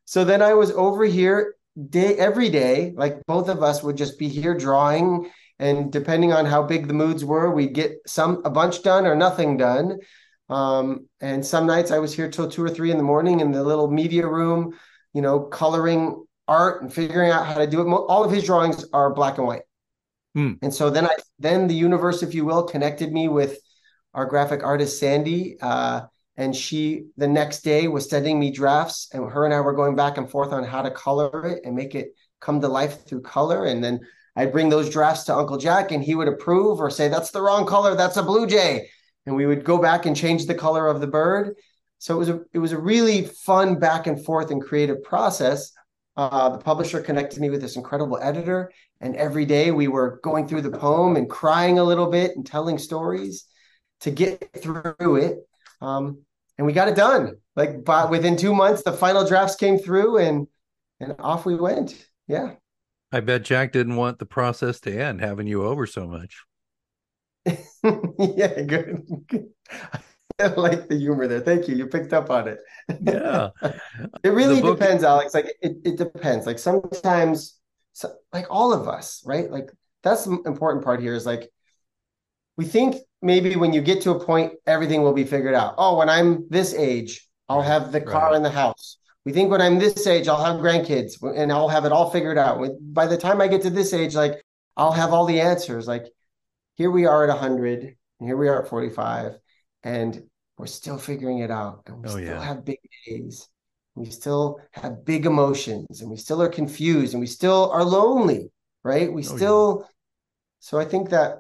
so 0.05 0.23
then 0.23 0.41
I 0.41 0.53
was 0.53 0.71
over 0.71 1.03
here 1.03 1.55
day 1.89 2.15
every 2.15 2.49
day, 2.49 2.93
like 2.95 3.25
both 3.25 3.49
of 3.49 3.63
us 3.63 3.81
would 3.83 3.97
just 3.97 4.19
be 4.19 4.27
here 4.27 4.57
drawing. 4.57 5.29
And 5.59 5.91
depending 5.91 6.33
on 6.33 6.45
how 6.45 6.63
big 6.63 6.87
the 6.87 6.93
moods 6.93 7.23
were, 7.23 7.51
we'd 7.51 7.73
get 7.73 7.93
some 8.07 8.41
a 8.45 8.49
bunch 8.49 8.83
done 8.83 9.05
or 9.05 9.15
nothing 9.15 9.57
done. 9.57 9.99
Um, 10.49 11.07
and 11.21 11.45
some 11.45 11.65
nights 11.65 11.91
I 11.91 11.99
was 11.99 12.13
here 12.13 12.29
till 12.29 12.49
two 12.49 12.63
or 12.63 12.69
three 12.69 12.91
in 12.91 12.97
the 12.97 13.03
morning 13.03 13.39
in 13.39 13.51
the 13.51 13.63
little 13.63 13.89
media 13.89 14.27
room, 14.27 14.77
you 15.13 15.21
know, 15.21 15.39
coloring 15.39 16.25
art 16.47 16.81
and 16.81 16.93
figuring 16.93 17.31
out 17.31 17.45
how 17.45 17.55
to 17.55 17.67
do 17.67 17.81
it. 17.81 17.89
All 17.89 18.23
of 18.23 18.31
his 18.31 18.43
drawings 18.43 18.85
are 18.91 19.13
black 19.13 19.37
and 19.37 19.47
white. 19.47 19.61
Hmm. 20.35 20.53
And 20.61 20.73
so 20.73 20.89
then 20.89 21.05
I 21.05 21.15
then 21.39 21.67
the 21.67 21.75
universe, 21.75 22.23
if 22.23 22.33
you 22.33 22.43
will, 22.43 22.63
connected 22.63 23.11
me 23.11 23.27
with 23.27 23.59
our 24.13 24.25
graphic 24.25 24.63
artist 24.63 24.99
Sandy. 24.99 25.57
Uh, 25.61 26.01
and 26.37 26.55
she 26.55 27.05
the 27.17 27.27
next 27.27 27.61
day 27.61 27.87
was 27.87 28.09
sending 28.09 28.39
me 28.39 28.51
drafts, 28.51 29.09
and 29.13 29.29
her 29.29 29.45
and 29.45 29.53
I 29.53 29.59
were 29.61 29.73
going 29.73 29.95
back 29.95 30.17
and 30.17 30.29
forth 30.29 30.53
on 30.53 30.63
how 30.63 30.81
to 30.81 30.91
color 30.91 31.45
it 31.45 31.61
and 31.65 31.75
make 31.75 31.93
it 31.93 32.15
come 32.39 32.61
to 32.61 32.67
life 32.67 33.05
through 33.05 33.21
color. 33.21 33.65
And 33.65 33.83
then 33.83 33.99
I'd 34.35 34.51
bring 34.51 34.69
those 34.69 34.89
drafts 34.89 35.25
to 35.25 35.35
Uncle 35.35 35.57
Jack, 35.57 35.91
and 35.91 36.03
he 36.03 36.15
would 36.15 36.29
approve 36.29 36.79
or 36.79 36.89
say, 36.89 37.09
"That's 37.09 37.31
the 37.31 37.41
wrong 37.41 37.65
color. 37.65 37.95
That's 37.95 38.17
a 38.17 38.23
blue 38.23 38.47
jay." 38.47 38.89
And 39.25 39.35
we 39.35 39.45
would 39.45 39.63
go 39.63 39.77
back 39.77 40.05
and 40.05 40.15
change 40.15 40.45
the 40.45 40.55
color 40.55 40.87
of 40.87 41.01
the 41.01 41.07
bird. 41.07 41.55
So 41.99 42.15
it 42.15 42.19
was 42.19 42.29
a 42.29 42.39
it 42.53 42.59
was 42.59 42.71
a 42.71 42.79
really 42.79 43.25
fun 43.25 43.77
back 43.77 44.07
and 44.07 44.23
forth 44.23 44.51
and 44.51 44.61
creative 44.61 45.03
process. 45.03 45.71
Uh, 46.17 46.49
the 46.49 46.57
publisher 46.57 47.01
connected 47.01 47.39
me 47.39 47.49
with 47.49 47.61
this 47.61 47.75
incredible 47.75 48.17
editor, 48.21 48.71
and 48.99 49.15
every 49.15 49.45
day 49.45 49.71
we 49.71 49.87
were 49.87 50.19
going 50.23 50.47
through 50.47 50.61
the 50.61 50.71
poem 50.71 51.17
and 51.17 51.29
crying 51.29 51.77
a 51.77 51.83
little 51.83 52.07
bit 52.07 52.35
and 52.35 52.45
telling 52.45 52.77
stories 52.77 53.45
to 54.01 54.11
get 54.11 54.49
through 54.61 55.15
it. 55.15 55.47
Um, 55.81 56.19
and 56.57 56.67
we 56.67 56.73
got 56.73 56.87
it 56.87 56.95
done. 56.95 57.37
Like 57.55 57.83
by, 57.83 58.05
within 58.05 58.37
two 58.37 58.53
months, 58.53 58.83
the 58.83 58.93
final 58.93 59.25
drafts 59.25 59.55
came 59.55 59.77
through, 59.77 60.17
and 60.17 60.47
and 60.99 61.15
off 61.19 61.45
we 61.45 61.55
went. 61.55 62.05
Yeah. 62.27 62.53
I 63.11 63.19
bet 63.19 63.43
Jack 63.43 63.73
didn't 63.73 63.97
want 63.97 64.19
the 64.19 64.25
process 64.25 64.79
to 64.81 64.97
end, 64.97 65.19
having 65.19 65.47
you 65.47 65.63
over 65.63 65.85
so 65.85 66.07
much. 66.07 66.43
yeah, 67.45 68.61
good. 68.61 69.01
good. 69.27 69.49
I 70.39 70.47
like 70.47 70.87
the 70.87 70.97
humor 70.97 71.27
there. 71.27 71.41
Thank 71.41 71.67
you. 71.67 71.75
You 71.75 71.87
picked 71.87 72.13
up 72.13 72.29
on 72.29 72.47
it. 72.47 72.59
Yeah. 73.01 73.49
it 74.23 74.29
really 74.29 74.61
book... 74.61 74.79
depends, 74.79 75.03
Alex. 75.03 75.33
Like 75.33 75.53
it, 75.61 75.77
it 75.83 75.97
depends. 75.97 76.45
Like 76.45 76.57
sometimes, 76.57 77.59
so, 77.93 78.13
like 78.33 78.47
all 78.49 78.73
of 78.73 78.87
us, 78.87 79.23
right? 79.25 79.51
Like 79.51 79.71
that's 80.03 80.25
the 80.25 80.41
important 80.45 80.83
part 80.83 81.01
here 81.01 81.13
is 81.13 81.25
like 81.25 81.51
we 82.57 82.65
think 82.65 82.97
maybe 83.21 83.55
when 83.55 83.73
you 83.73 83.81
get 83.81 84.01
to 84.01 84.11
a 84.11 84.23
point, 84.23 84.53
everything 84.65 85.01
will 85.01 85.13
be 85.13 85.23
figured 85.23 85.55
out. 85.55 85.75
Oh, 85.77 85.97
when 85.97 86.09
I'm 86.09 86.47
this 86.49 86.73
age, 86.73 87.27
I'll 87.49 87.61
have 87.61 87.91
the 87.91 88.01
car 88.01 88.29
right. 88.29 88.35
and 88.35 88.45
the 88.45 88.49
house. 88.49 88.97
We 89.25 89.31
think 89.31 89.51
when 89.51 89.61
I'm 89.61 89.77
this 89.77 90.07
age, 90.07 90.27
I'll 90.27 90.43
have 90.43 90.61
grandkids 90.61 91.21
and 91.21 91.51
I'll 91.51 91.69
have 91.69 91.85
it 91.85 91.91
all 91.91 92.09
figured 92.09 92.37
out. 92.37 92.65
By 92.81 93.05
the 93.05 93.17
time 93.17 93.39
I 93.39 93.47
get 93.47 93.61
to 93.63 93.69
this 93.69 93.93
age, 93.93 94.15
like 94.15 94.41
I'll 94.75 94.91
have 94.91 95.13
all 95.13 95.25
the 95.25 95.41
answers. 95.41 95.87
Like 95.87 96.05
here 96.75 96.89
we 96.89 97.05
are 97.05 97.23
at 97.23 97.29
100 97.29 97.83
and 97.83 97.95
here 98.27 98.37
we 98.37 98.47
are 98.47 98.63
at 98.63 98.69
45 98.69 99.37
and 99.83 100.23
we're 100.57 100.67
still 100.67 100.97
figuring 100.97 101.39
it 101.39 101.51
out 101.51 101.83
and 101.87 101.97
we 101.97 102.07
oh, 102.07 102.11
still 102.11 102.23
yeah. 102.23 102.43
have 102.43 102.65
big 102.65 102.79
days 103.07 103.47
we 103.95 104.05
still 104.05 104.59
have 104.71 105.03
big 105.05 105.25
emotions 105.25 106.01
and 106.01 106.09
we 106.09 106.17
still 106.17 106.41
are 106.41 106.49
confused 106.49 107.13
and 107.13 107.19
we 107.19 107.27
still 107.27 107.69
are 107.71 107.83
lonely 107.83 108.51
right 108.83 109.11
we 109.11 109.21
oh, 109.21 109.35
still 109.35 109.79
yeah. 109.81 109.87
so 110.59 110.79
i 110.79 110.85
think 110.85 111.09
that 111.09 111.39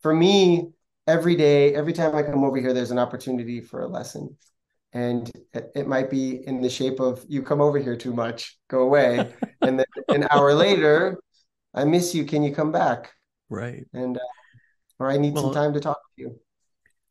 for 0.00 0.14
me 0.14 0.70
every 1.06 1.34
day 1.34 1.74
every 1.74 1.92
time 1.92 2.14
i 2.14 2.22
come 2.22 2.44
over 2.44 2.58
here 2.58 2.72
there's 2.72 2.90
an 2.90 2.98
opportunity 2.98 3.60
for 3.60 3.82
a 3.82 3.88
lesson 3.88 4.36
and 4.92 5.30
it, 5.54 5.70
it 5.74 5.86
might 5.86 6.10
be 6.10 6.46
in 6.46 6.60
the 6.60 6.68
shape 6.68 7.00
of 7.00 7.24
you 7.28 7.42
come 7.42 7.60
over 7.60 7.78
here 7.78 7.96
too 7.96 8.12
much 8.12 8.58
go 8.68 8.80
away 8.80 9.32
and 9.62 9.78
then 9.78 9.86
an 10.08 10.26
hour 10.30 10.54
later 10.54 11.18
i 11.74 11.84
miss 11.84 12.14
you 12.14 12.24
can 12.24 12.42
you 12.42 12.54
come 12.54 12.72
back 12.72 13.12
right 13.48 13.84
and 13.92 14.16
uh, 14.16 14.20
or 15.00 15.10
I 15.10 15.16
need 15.16 15.34
well, 15.34 15.44
some 15.44 15.54
time 15.54 15.72
to 15.72 15.80
talk 15.80 15.98
to 16.16 16.22
you. 16.22 16.38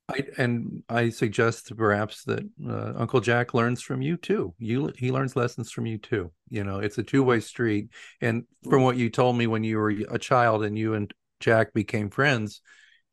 I, 0.07 0.23
and 0.37 0.83
I 0.89 1.09
suggest 1.09 1.75
perhaps 1.75 2.23
that 2.23 2.47
uh, 2.67 2.93
Uncle 2.95 3.19
Jack 3.19 3.53
learns 3.53 3.81
from 3.81 4.01
you 4.01 4.15
too. 4.15 4.53
You 4.57 4.91
he 4.95 5.11
learns 5.11 5.35
lessons 5.35 5.71
from 5.71 5.85
you 5.85 5.97
too. 5.97 6.31
You 6.49 6.63
know, 6.63 6.79
it's 6.79 6.97
a 6.97 7.03
two 7.03 7.23
way 7.23 7.39
street. 7.41 7.89
And 8.21 8.45
from 8.69 8.83
what 8.83 8.95
you 8.95 9.09
told 9.09 9.37
me 9.37 9.47
when 9.47 9.63
you 9.63 9.77
were 9.77 9.93
a 10.09 10.17
child 10.17 10.63
and 10.63 10.77
you 10.77 10.93
and 10.93 11.13
Jack 11.39 11.73
became 11.73 12.09
friends, 12.09 12.61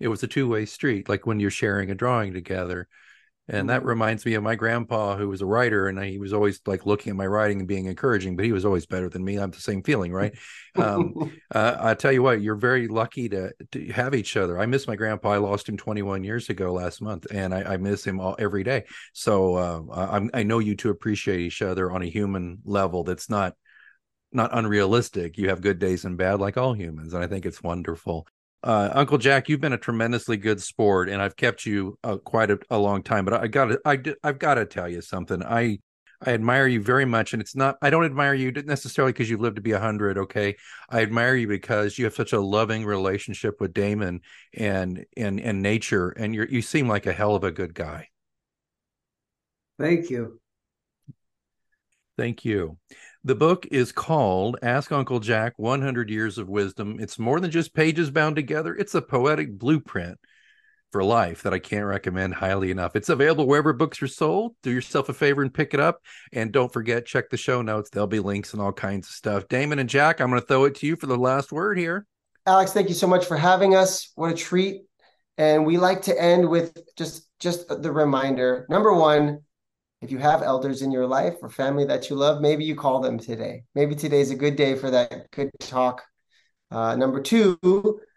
it 0.01 0.09
was 0.09 0.23
a 0.23 0.29
two 0.29 0.49
way 0.49 0.67
street. 0.67 1.09
Like 1.09 1.27
when 1.27 1.41
you're 1.41 1.51
sharing 1.51 1.91
a 1.91 1.95
drawing 1.95 2.33
together, 2.33 2.89
and 3.49 3.71
that 3.71 3.81
mm-hmm. 3.81 3.89
reminds 3.89 4.27
me 4.27 4.35
of 4.35 4.43
my 4.43 4.57
grandpa, 4.57 5.17
who 5.17 5.29
was 5.29 5.41
a 5.41 5.47
writer, 5.47 5.87
and 5.87 6.03
he 6.03 6.19
was 6.19 6.33
always 6.33 6.61
like 6.67 6.85
looking 6.85 7.11
at 7.11 7.17
my 7.17 7.27
writing 7.27 7.61
and 7.61 7.69
being 7.69 7.87
encouraging, 7.87 8.35
but 8.35 8.45
he 8.45 8.51
was 8.51 8.65
always 8.65 8.87
better 8.87 9.09
than 9.09 9.25
me. 9.25 9.37
I'm 9.37 9.53
the 9.53 9.61
same 9.61 9.85
feeling, 9.85 10.12
right? 10.12 10.37
um, 10.75 11.33
uh, 11.55 11.77
I 11.79 11.95
tell 11.95 12.11
you 12.11 12.25
what, 12.25 12.41
you're 12.41 12.57
very 12.57 12.89
lucky 12.89 13.29
to, 13.29 13.53
to 13.71 13.87
have 13.93 14.17
each 14.17 14.37
other. 14.37 14.59
I 14.59 14.67
miss 14.67 14.89
my 14.89 14.97
grandpa. 14.97 15.31
I 15.31 15.37
lost 15.37 15.69
him 15.69 15.77
21 15.77 16.25
years 16.25 16.49
ago 16.49 16.73
last 16.73 17.01
month, 17.01 17.29
and 17.31 17.55
I, 17.55 17.75
I 17.75 17.77
miss 17.77 18.05
him 18.05 18.19
all, 18.19 18.35
every 18.37 18.65
day. 18.65 18.85
So 19.12 19.55
uh, 19.55 19.83
I, 19.95 20.41
I 20.41 20.43
know 20.43 20.59
you 20.59 20.75
two 20.75 20.91
appreciate 20.91 21.39
each 21.39 21.62
other 21.62 21.93
on 21.93 22.03
a 22.03 22.07
human 22.07 22.59
level 22.65 23.05
that's 23.05 23.31
not 23.31 23.55
not 24.33 24.51
unrealistic. 24.53 25.39
You 25.39 25.49
have 25.49 25.61
good 25.61 25.79
days 25.79 26.05
and 26.05 26.17
bad, 26.17 26.41
like 26.41 26.57
all 26.57 26.75
humans, 26.75 27.15
and 27.15 27.23
I 27.23 27.27
think 27.27 27.47
it's 27.47 27.62
wonderful 27.62 28.27
uh, 28.67 28.91
Uncle 28.95 29.17
Jack, 29.17 29.49
you've 29.49 29.61
been 29.61 29.73
a 29.73 29.79
tremendously 29.79 30.37
good 30.37 30.61
sport, 30.61 31.09
and 31.09 31.23
I've 31.23 31.37
kept 31.37 31.67
you 31.67 31.99
uh, 32.03 32.17
quite 32.17 32.51
a, 32.51 32.59
a, 32.69 32.77
long 32.77 33.03
time. 33.03 33.25
But 33.25 33.35
I 33.35 33.47
got 33.47 33.79
I, 33.85 34.01
I've 34.25 34.41
got 34.41 34.55
to 34.55 34.67
tell 34.67 34.89
you 34.89 35.01
something. 35.01 35.41
I, 35.41 35.79
I 36.21 36.33
admire 36.33 36.67
you 36.67 36.83
very 36.83 37.05
much, 37.05 37.33
and 37.33 37.41
it's 37.41 37.55
not. 37.55 37.77
I 37.81 37.91
don't 37.91 38.05
admire 38.05 38.35
you 38.35 38.51
necessarily 38.51 39.12
because 39.12 39.31
you've 39.31 39.41
lived 39.41 39.57
to 39.57 39.62
be 39.62 39.71
a 39.71 39.79
hundred. 39.79 40.19
Okay, 40.19 40.57
I 40.91 41.03
admire 41.03 41.37
you 41.37 41.47
because 41.47 41.97
you 41.97 42.07
have 42.07 42.15
such 42.15 42.33
a 42.33 42.41
loving 42.41 42.85
relationship 42.85 43.61
with 43.61 43.73
Damon 43.73 44.23
and 44.53 45.07
and 45.17 45.39
and 45.39 45.62
nature, 45.62 46.09
and 46.11 46.35
you 46.35 46.47
you 46.51 46.61
seem 46.61 46.89
like 46.89 47.07
a 47.07 47.12
hell 47.12 47.37
of 47.37 47.45
a 47.45 47.53
good 47.53 47.73
guy. 47.73 48.09
Thank 49.79 50.11
you. 50.11 50.41
Thank 52.19 52.45
you. 52.45 52.79
The 53.27 53.35
book 53.35 53.67
is 53.73 53.91
called 53.91 54.57
Ask 54.62 54.93
Uncle 54.93 55.19
Jack 55.19 55.55
100 55.57 56.11
Years 56.11 56.39
of 56.39 56.49
Wisdom. 56.49 56.99
It's 57.01 57.19
more 57.19 57.41
than 57.41 57.51
just 57.51 57.75
pages 57.75 58.09
bound 58.09 58.37
together, 58.37 58.73
it's 58.73 58.95
a 58.95 59.03
poetic 59.03 59.59
blueprint 59.59 60.21
for 60.93 61.03
life 61.03 61.43
that 61.43 61.53
I 61.53 61.59
can't 61.59 61.87
recommend 61.87 62.35
highly 62.35 62.71
enough. 62.71 62.95
It's 62.95 63.09
available 63.09 63.49
wherever 63.49 63.73
books 63.73 64.01
are 64.01 64.07
sold. 64.07 64.55
Do 64.62 64.71
yourself 64.71 65.09
a 65.09 65.12
favor 65.12 65.43
and 65.43 65.53
pick 65.53 65.75
it 65.75 65.81
up. 65.81 66.03
And 66.33 66.53
don't 66.53 66.73
forget, 66.73 67.05
check 67.05 67.29
the 67.29 67.37
show 67.37 67.62
notes. 67.62 67.91
There'll 67.91 68.07
be 68.07 68.21
links 68.21 68.53
and 68.53 68.62
all 68.62 68.73
kinds 68.73 69.09
of 69.09 69.15
stuff. 69.15 69.49
Damon 69.49 69.81
and 69.81 69.89
Jack, 69.89 70.21
I'm 70.21 70.31
going 70.31 70.41
to 70.41 70.47
throw 70.47 70.65
it 70.67 70.77
to 70.77 70.87
you 70.87 70.95
for 70.95 71.07
the 71.07 71.19
last 71.19 71.51
word 71.51 71.79
here. 71.79 72.07
Alex, 72.47 72.73
thank 72.73 72.89
you 72.89 72.95
so 72.95 73.09
much 73.09 73.27
for 73.27 73.37
having 73.37 73.75
us. 73.75 74.12
What 74.15 74.31
a 74.31 74.37
treat. 74.37 74.83
And 75.37 75.67
we 75.67 75.79
like 75.79 76.03
to 76.03 76.23
end 76.23 76.49
with 76.49 76.79
just 76.97 77.27
just 77.41 77.67
the 77.67 77.91
reminder. 77.91 78.67
Number 78.71 78.95
one, 78.95 79.41
if 80.07 80.12
you 80.12 80.19
have 80.19 80.40
elders 80.40 80.83
in 80.83 80.92
your 80.92 81.05
life 81.05 81.35
or 81.42 81.49
family 81.49 81.85
that 81.85 82.09
you 82.09 82.14
love, 82.14 82.40
maybe 82.40 82.64
you 82.64 82.77
call 82.77 83.01
them 83.01 83.19
today. 83.19 83.64
Maybe 83.75 83.97
today's 83.97 84.31
a 84.31 84.37
good 84.37 84.55
day 84.55 84.77
for 84.77 84.88
that 84.92 85.29
good 85.33 85.51
talk. 85.59 86.05
Uh, 86.71 86.95
number 86.95 87.21
two, 87.21 87.59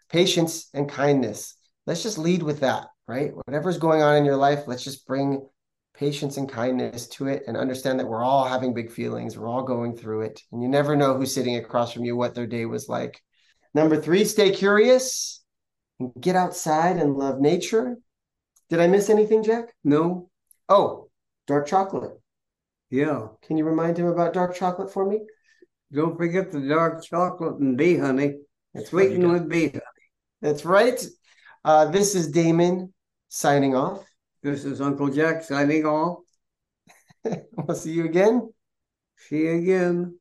patience 0.08 0.68
and 0.72 0.88
kindness. 0.88 1.56
Let's 1.88 2.04
just 2.04 2.16
lead 2.16 2.44
with 2.44 2.60
that, 2.60 2.86
right? 3.08 3.32
Whatever's 3.34 3.78
going 3.78 4.02
on 4.02 4.16
in 4.16 4.24
your 4.24 4.36
life, 4.36 4.68
let's 4.68 4.84
just 4.84 5.04
bring 5.04 5.44
patience 5.92 6.36
and 6.36 6.48
kindness 6.48 7.08
to 7.08 7.26
it 7.26 7.42
and 7.48 7.56
understand 7.56 7.98
that 7.98 8.06
we're 8.06 8.22
all 8.22 8.46
having 8.46 8.72
big 8.72 8.92
feelings. 8.92 9.36
We're 9.36 9.48
all 9.48 9.64
going 9.64 9.96
through 9.96 10.22
it. 10.22 10.40
And 10.52 10.62
you 10.62 10.68
never 10.68 10.94
know 10.94 11.16
who's 11.16 11.34
sitting 11.34 11.56
across 11.56 11.92
from 11.92 12.04
you, 12.04 12.14
what 12.14 12.36
their 12.36 12.46
day 12.46 12.66
was 12.66 12.88
like. 12.88 13.20
Number 13.74 14.00
three, 14.00 14.24
stay 14.24 14.52
curious 14.52 15.42
and 15.98 16.12
get 16.20 16.36
outside 16.36 16.98
and 16.98 17.16
love 17.16 17.40
nature. 17.40 17.96
Did 18.68 18.78
I 18.78 18.86
miss 18.86 19.10
anything, 19.10 19.42
Jack? 19.42 19.74
No. 19.82 20.30
Oh, 20.68 21.09
Dark 21.50 21.66
chocolate. 21.66 22.12
Yeah. 22.90 23.26
Can 23.42 23.56
you 23.56 23.64
remind 23.64 23.98
him 23.98 24.06
about 24.06 24.32
dark 24.32 24.54
chocolate 24.54 24.92
for 24.92 25.04
me? 25.04 25.18
Don't 25.92 26.16
forget 26.16 26.52
the 26.52 26.60
dark 26.60 27.02
chocolate 27.02 27.58
and 27.58 27.76
bee 27.76 27.96
honey. 27.96 28.36
It's 28.72 28.90
sweetened 28.90 29.32
with 29.32 29.48
bee 29.48 29.70
honey. 29.70 30.06
That's 30.40 30.64
right. 30.64 31.04
Uh, 31.64 31.86
this 31.86 32.14
is 32.14 32.30
Damon 32.30 32.94
signing 33.30 33.74
off. 33.74 34.04
This 34.44 34.64
is 34.64 34.80
Uncle 34.80 35.08
Jack 35.08 35.42
signing 35.42 35.84
off. 35.86 36.20
we'll 37.24 37.76
see 37.76 37.94
you 37.94 38.04
again. 38.04 38.52
See 39.16 39.48
you 39.48 40.14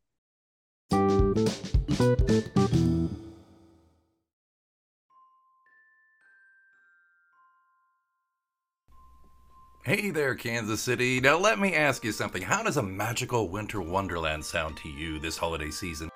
again. 0.90 2.60
Hey 9.90 10.12
there, 10.12 10.36
Kansas 10.36 10.82
City. 10.82 11.20
Now, 11.20 11.40
let 11.40 11.58
me 11.58 11.74
ask 11.74 12.04
you 12.04 12.12
something. 12.12 12.44
How 12.44 12.62
does 12.62 12.78
a 12.78 12.84
magical 12.84 13.50
winter 13.50 13.82
wonderland 13.82 14.46
sound 14.46 14.78
to 14.78 14.88
you 14.88 15.18
this 15.18 15.36
holiday 15.36 15.72
season? 15.72 16.12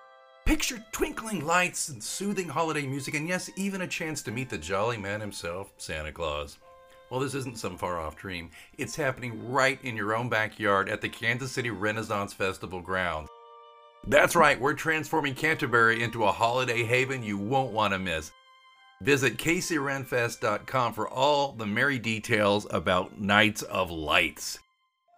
Picture 0.45 0.85
twinkling 0.91 1.43
lights 1.43 1.89
and 1.89 2.03
soothing 2.03 2.47
holiday 2.47 2.85
music, 2.85 3.15
and 3.15 3.27
yes, 3.27 3.49
even 3.55 3.81
a 3.81 3.87
chance 3.87 4.21
to 4.21 4.31
meet 4.31 4.51
the 4.51 4.59
jolly 4.59 4.97
man 4.97 5.19
himself, 5.19 5.73
Santa 5.77 6.11
Claus. 6.11 6.59
Well, 7.09 7.19
this 7.19 7.33
isn't 7.33 7.57
some 7.57 7.75
far 7.75 7.99
off 7.99 8.15
dream. 8.15 8.51
It's 8.77 8.95
happening 8.95 9.51
right 9.51 9.79
in 9.81 9.97
your 9.97 10.15
own 10.15 10.29
backyard 10.29 10.87
at 10.87 11.01
the 11.01 11.09
Kansas 11.09 11.51
City 11.51 11.71
Renaissance 11.71 12.31
Festival 12.31 12.79
grounds. 12.79 13.27
That's 14.05 14.35
right, 14.35 14.61
we're 14.61 14.75
transforming 14.75 15.33
Canterbury 15.33 16.03
into 16.03 16.25
a 16.25 16.31
holiday 16.31 16.83
haven 16.83 17.23
you 17.23 17.39
won't 17.39 17.71
want 17.71 17.93
to 17.93 17.97
miss. 17.97 18.31
Visit 19.01 19.37
KCRenFest.com 19.37 20.93
for 20.93 21.09
all 21.09 21.51
the 21.51 21.65
merry 21.65 21.99
details 21.99 22.65
about 22.69 23.19
Nights 23.19 23.61
of 23.63 23.91
Lights. 23.91 24.59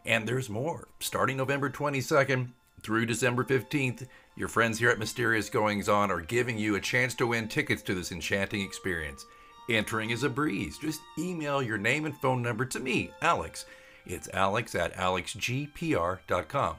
And 0.06 0.28
there's 0.28 0.50
more. 0.50 0.88
Starting 1.00 1.38
November 1.38 1.70
22nd 1.70 2.50
through 2.82 3.06
December 3.06 3.44
15th, 3.44 4.08
your 4.36 4.48
friends 4.48 4.80
here 4.80 4.90
at 4.90 5.00
Mysterious 5.00 5.50
Goings 5.50 5.90
On 5.90 6.12
are 6.12 6.22
giving 6.22 6.58
you 6.58 6.76
a 6.76 6.82
chance 6.82 7.16
to 7.16 7.28
win 7.28 7.48
tickets 7.48 7.82
to 7.84 7.94
this 7.94 8.12
enchanting 8.12 8.62
experience. 8.62 9.26
Entering 9.70 10.12
is 10.12 10.24
a 10.24 10.30
breeze. 10.30 10.78
Just 10.78 11.02
email 11.18 11.62
your 11.62 11.78
name 11.78 12.06
and 12.06 12.16
phone 12.18 12.42
number 12.42 12.66
to 12.66 12.80
me, 12.80 13.12
Alex. 13.22 13.66
It's 14.06 14.30
alex 14.34 14.76
at 14.76 14.94
alexgpr.com. 14.96 16.76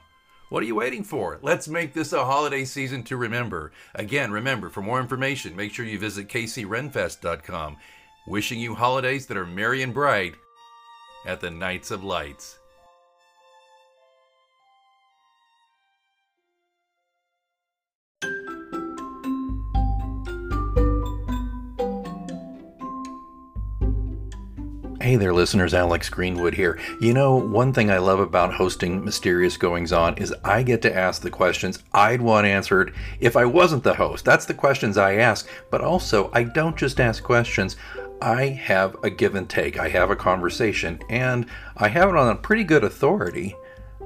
What 0.49 0.63
are 0.63 0.67
you 0.67 0.77
waiting 0.77 1.03
for? 1.03 1.41
Let's 1.43 1.67
make 1.67 1.93
this 1.93 2.13
a 2.13 2.25
holiday 2.25 2.65
season 2.65 3.03
to 3.05 3.17
remember. 3.17 3.73
Again, 3.97 4.31
remember, 4.31 4.71
for 4.71 4.81
more 4.81 5.01
information, 5.01 5.57
make 5.57 5.75
sure 5.75 5.85
you 5.85 5.99
visit 5.99 6.29
kcrenfest.com. 6.29 7.77
Wishing 8.29 8.61
you 8.61 8.77
holidays 8.77 9.27
that 9.27 9.37
are 9.37 9.47
merry 9.47 9.83
and 9.83 9.93
bright 9.93 10.37
at 11.27 11.41
the 11.41 11.51
Nights 11.51 11.91
of 11.91 12.05
Lights. 12.05 12.59
Hey 25.07 25.15
there, 25.15 25.33
listeners. 25.33 25.73
Alex 25.73 26.09
Greenwood 26.09 26.55
here. 26.55 26.81
You 27.01 27.15
know, 27.15 27.37
one 27.37 27.73
thing 27.73 27.93
I 27.93 27.99
love 27.99 28.19
about 28.19 28.53
hosting 28.53 29.05
Mysterious 29.05 29.57
Goings 29.57 29.93
On 29.93 30.19
is 30.19 30.35
I 30.43 30.65
get 30.65 30.83
to 30.83 30.93
ask 30.93 31.23
the 31.23 31.31
questions 31.31 31.81
I'd 31.95 32.21
want 32.21 32.45
answered 32.45 32.93
if 33.21 33.37
I 33.37 33.45
wasn't 33.45 33.85
the 33.85 33.95
host. 33.95 34.25
That's 34.25 34.47
the 34.47 34.53
questions 34.53 34.99
I 34.99 35.15
ask. 35.15 35.49
But 35.71 35.81
also, 35.81 36.29
I 36.33 36.43
don't 36.43 36.77
just 36.77 36.99
ask 36.99 37.23
questions, 37.23 37.77
I 38.21 38.47
have 38.47 38.97
a 39.05 39.09
give 39.09 39.37
and 39.37 39.49
take. 39.49 39.79
I 39.79 39.91
have 39.91 40.11
a 40.11 40.17
conversation, 40.17 40.99
and 41.09 41.47
I 41.77 41.87
have 41.87 42.09
it 42.09 42.17
on 42.17 42.31
a 42.31 42.35
pretty 42.35 42.65
good 42.65 42.83
authority 42.83 43.55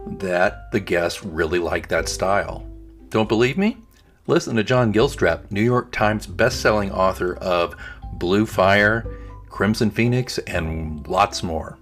that 0.06 0.70
the 0.70 0.80
guests 0.80 1.24
really 1.24 1.60
like 1.60 1.88
that 1.88 2.10
style. 2.10 2.68
Don't 3.08 3.26
believe 3.26 3.56
me? 3.56 3.78
Listen 4.26 4.54
to 4.56 4.64
John 4.64 4.92
Gilstrap, 4.92 5.50
New 5.50 5.64
York 5.64 5.92
Times 5.92 6.26
bestselling 6.26 6.92
author 6.92 7.36
of 7.36 7.74
Blue 8.12 8.44
Fire 8.44 9.06
Crimson 9.50 9.90
Phoenix, 9.90 10.38
and 10.38 11.06
lots 11.06 11.42
more. 11.42 11.78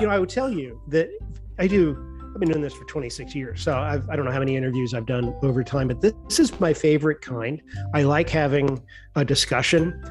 You 0.00 0.06
know, 0.06 0.10
I 0.10 0.18
would 0.18 0.30
tell 0.30 0.50
you 0.50 0.80
that 0.88 1.10
I 1.58 1.66
do. 1.66 2.08
I've 2.32 2.40
been 2.40 2.48
doing 2.48 2.62
this 2.62 2.72
for 2.72 2.84
26 2.86 3.34
years, 3.34 3.60
so 3.60 3.76
I've, 3.76 4.08
I 4.08 4.16
do 4.16 4.22
not 4.22 4.30
know 4.30 4.32
how 4.32 4.38
many 4.38 4.56
interviews 4.56 4.94
I've 4.94 5.04
done 5.04 5.34
over 5.42 5.62
time, 5.62 5.88
but 5.88 6.00
this, 6.00 6.14
this 6.28 6.40
is 6.40 6.60
my 6.60 6.72
favorite 6.72 7.20
kind. 7.20 7.60
I 7.92 8.04
like 8.04 8.30
having 8.30 8.82
a 9.16 9.24
discussion. 9.24 10.02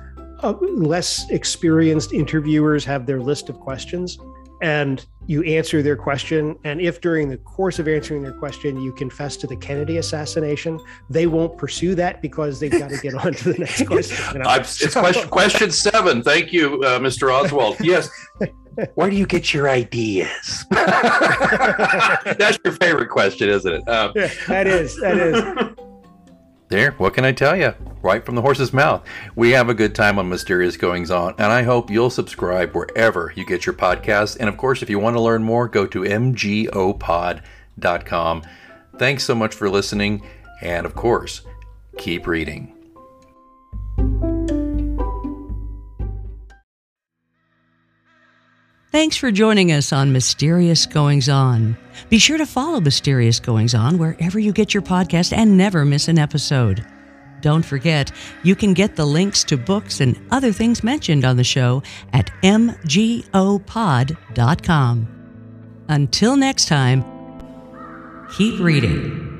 Uh, 0.44 0.54
less 0.62 1.28
experienced 1.32 2.14
interviewers 2.14 2.86
have 2.86 3.08
their 3.08 3.20
list 3.20 3.50
of 3.50 3.60
questions 3.60 4.20
and 4.62 5.06
you 5.28 5.43
answer 5.43 5.82
their 5.82 5.95
question. 5.95 6.58
And 6.63 6.82
if 6.82 7.02
during 7.02 7.30
the 7.30 7.38
course 7.38 7.80
of 7.80 7.88
answering 7.88 8.21
their 8.21 8.34
question 8.34 8.82
you 8.82 8.91
confess 8.91 9.38
to 9.38 9.47
the 9.47 9.56
Kennedy 9.56 9.97
assassination, 9.97 10.80
they 11.10 11.28
won't 11.28 11.58
pursue 11.58 11.95
that 11.95 12.21
because 12.21 12.60
they've 12.60 12.71
got 12.71 12.89
to 12.89 12.97
get 12.97 13.13
on 13.13 13.34
to 13.34 13.54
the 13.54 13.60
next 13.60 13.86
question. 13.88 14.41
It's 14.52 14.93
question, 14.93 15.30
question 15.30 15.71
seven. 15.71 16.24
Thank 16.24 16.52
you, 16.54 16.84
uh, 16.84 17.00
Mr. 17.00 17.34
Oswald. 17.34 17.78
Yes. 17.80 18.10
Where 18.95 19.10
do 19.10 19.15
you 19.15 19.26
get 19.26 19.54
your 19.54 19.69
ideas? 19.69 20.65
That's 20.71 22.58
your 22.63 22.74
favorite 22.74 23.10
question, 23.10 23.50
isn't 23.50 23.71
it? 23.71 23.88
Um, 23.89 24.13
yeah, 24.15 24.32
that 24.47 24.65
is. 24.67 25.00
That 25.02 25.17
is. 25.17 25.71
There, 26.72 26.92
what 26.92 27.14
can 27.14 27.26
I 27.26 27.34
tell 27.34 27.58
you? 27.58 27.74
Right 28.02 28.26
from 28.26 28.36
the 28.36 28.42
horse's 28.42 28.72
mouth. 28.72 29.06
We 29.36 29.50
have 29.50 29.68
a 29.68 29.74
good 29.74 29.94
time 29.94 30.18
on 30.18 30.30
Mysterious 30.30 30.78
Goings 30.78 31.12
On, 31.12 31.36
and 31.38 31.52
I 31.52 31.64
hope 31.64 31.90
you'll 31.90 32.10
subscribe 32.10 32.74
wherever 32.74 33.34
you 33.36 33.46
get 33.46 33.66
your 33.66 33.76
podcasts. 33.76 34.38
And 34.40 34.48
of 34.48 34.56
course, 34.56 34.82
if 34.82 34.90
you 34.90 34.98
want 34.98 35.18
to 35.18 35.22
learn 35.22 35.44
more, 35.44 35.68
go 35.68 35.86
to 35.86 36.04
mgopod.com. 36.04 37.44
Thanks 38.98 39.24
so 39.26 39.36
much 39.36 39.54
for 39.54 39.70
listening, 39.70 40.26
and 40.62 40.86
of 40.86 40.96
course, 40.96 41.42
keep 41.98 42.26
reading. 42.26 42.81
Thanks 48.92 49.16
for 49.16 49.32
joining 49.32 49.72
us 49.72 49.94
on 49.94 50.12
Mysterious 50.12 50.86
Goings 50.86 51.30
On. 51.30 51.78
Be 52.10 52.20
sure 52.20 52.38
to 52.38 52.46
follow 52.46 52.82
Mysterious 52.82 53.40
Goings 53.40 53.74
On 53.74 53.98
wherever 53.98 54.38
you 54.38 54.52
get 54.52 54.74
your 54.74 54.84
podcast 54.84 55.32
and 55.32 55.58
never 55.58 55.86
miss 55.86 56.10
an 56.10 56.20
episode. 56.20 56.86
Don't 57.40 57.64
forget, 57.64 58.12
you 58.44 58.54
can 58.54 58.74
get 58.74 58.98
the 58.98 59.06
links 59.06 59.46
to 59.46 59.56
books 59.56 60.02
and 60.02 60.20
other 60.30 60.52
things 60.52 60.84
mentioned 60.84 61.24
on 61.24 61.38
the 61.38 61.44
show 61.46 61.82
at 62.12 62.32
mgopod.com. 62.44 63.28
Until 65.88 66.36
next 66.36 66.68
time, 66.68 67.06
keep 68.36 68.60
reading. 68.60 69.31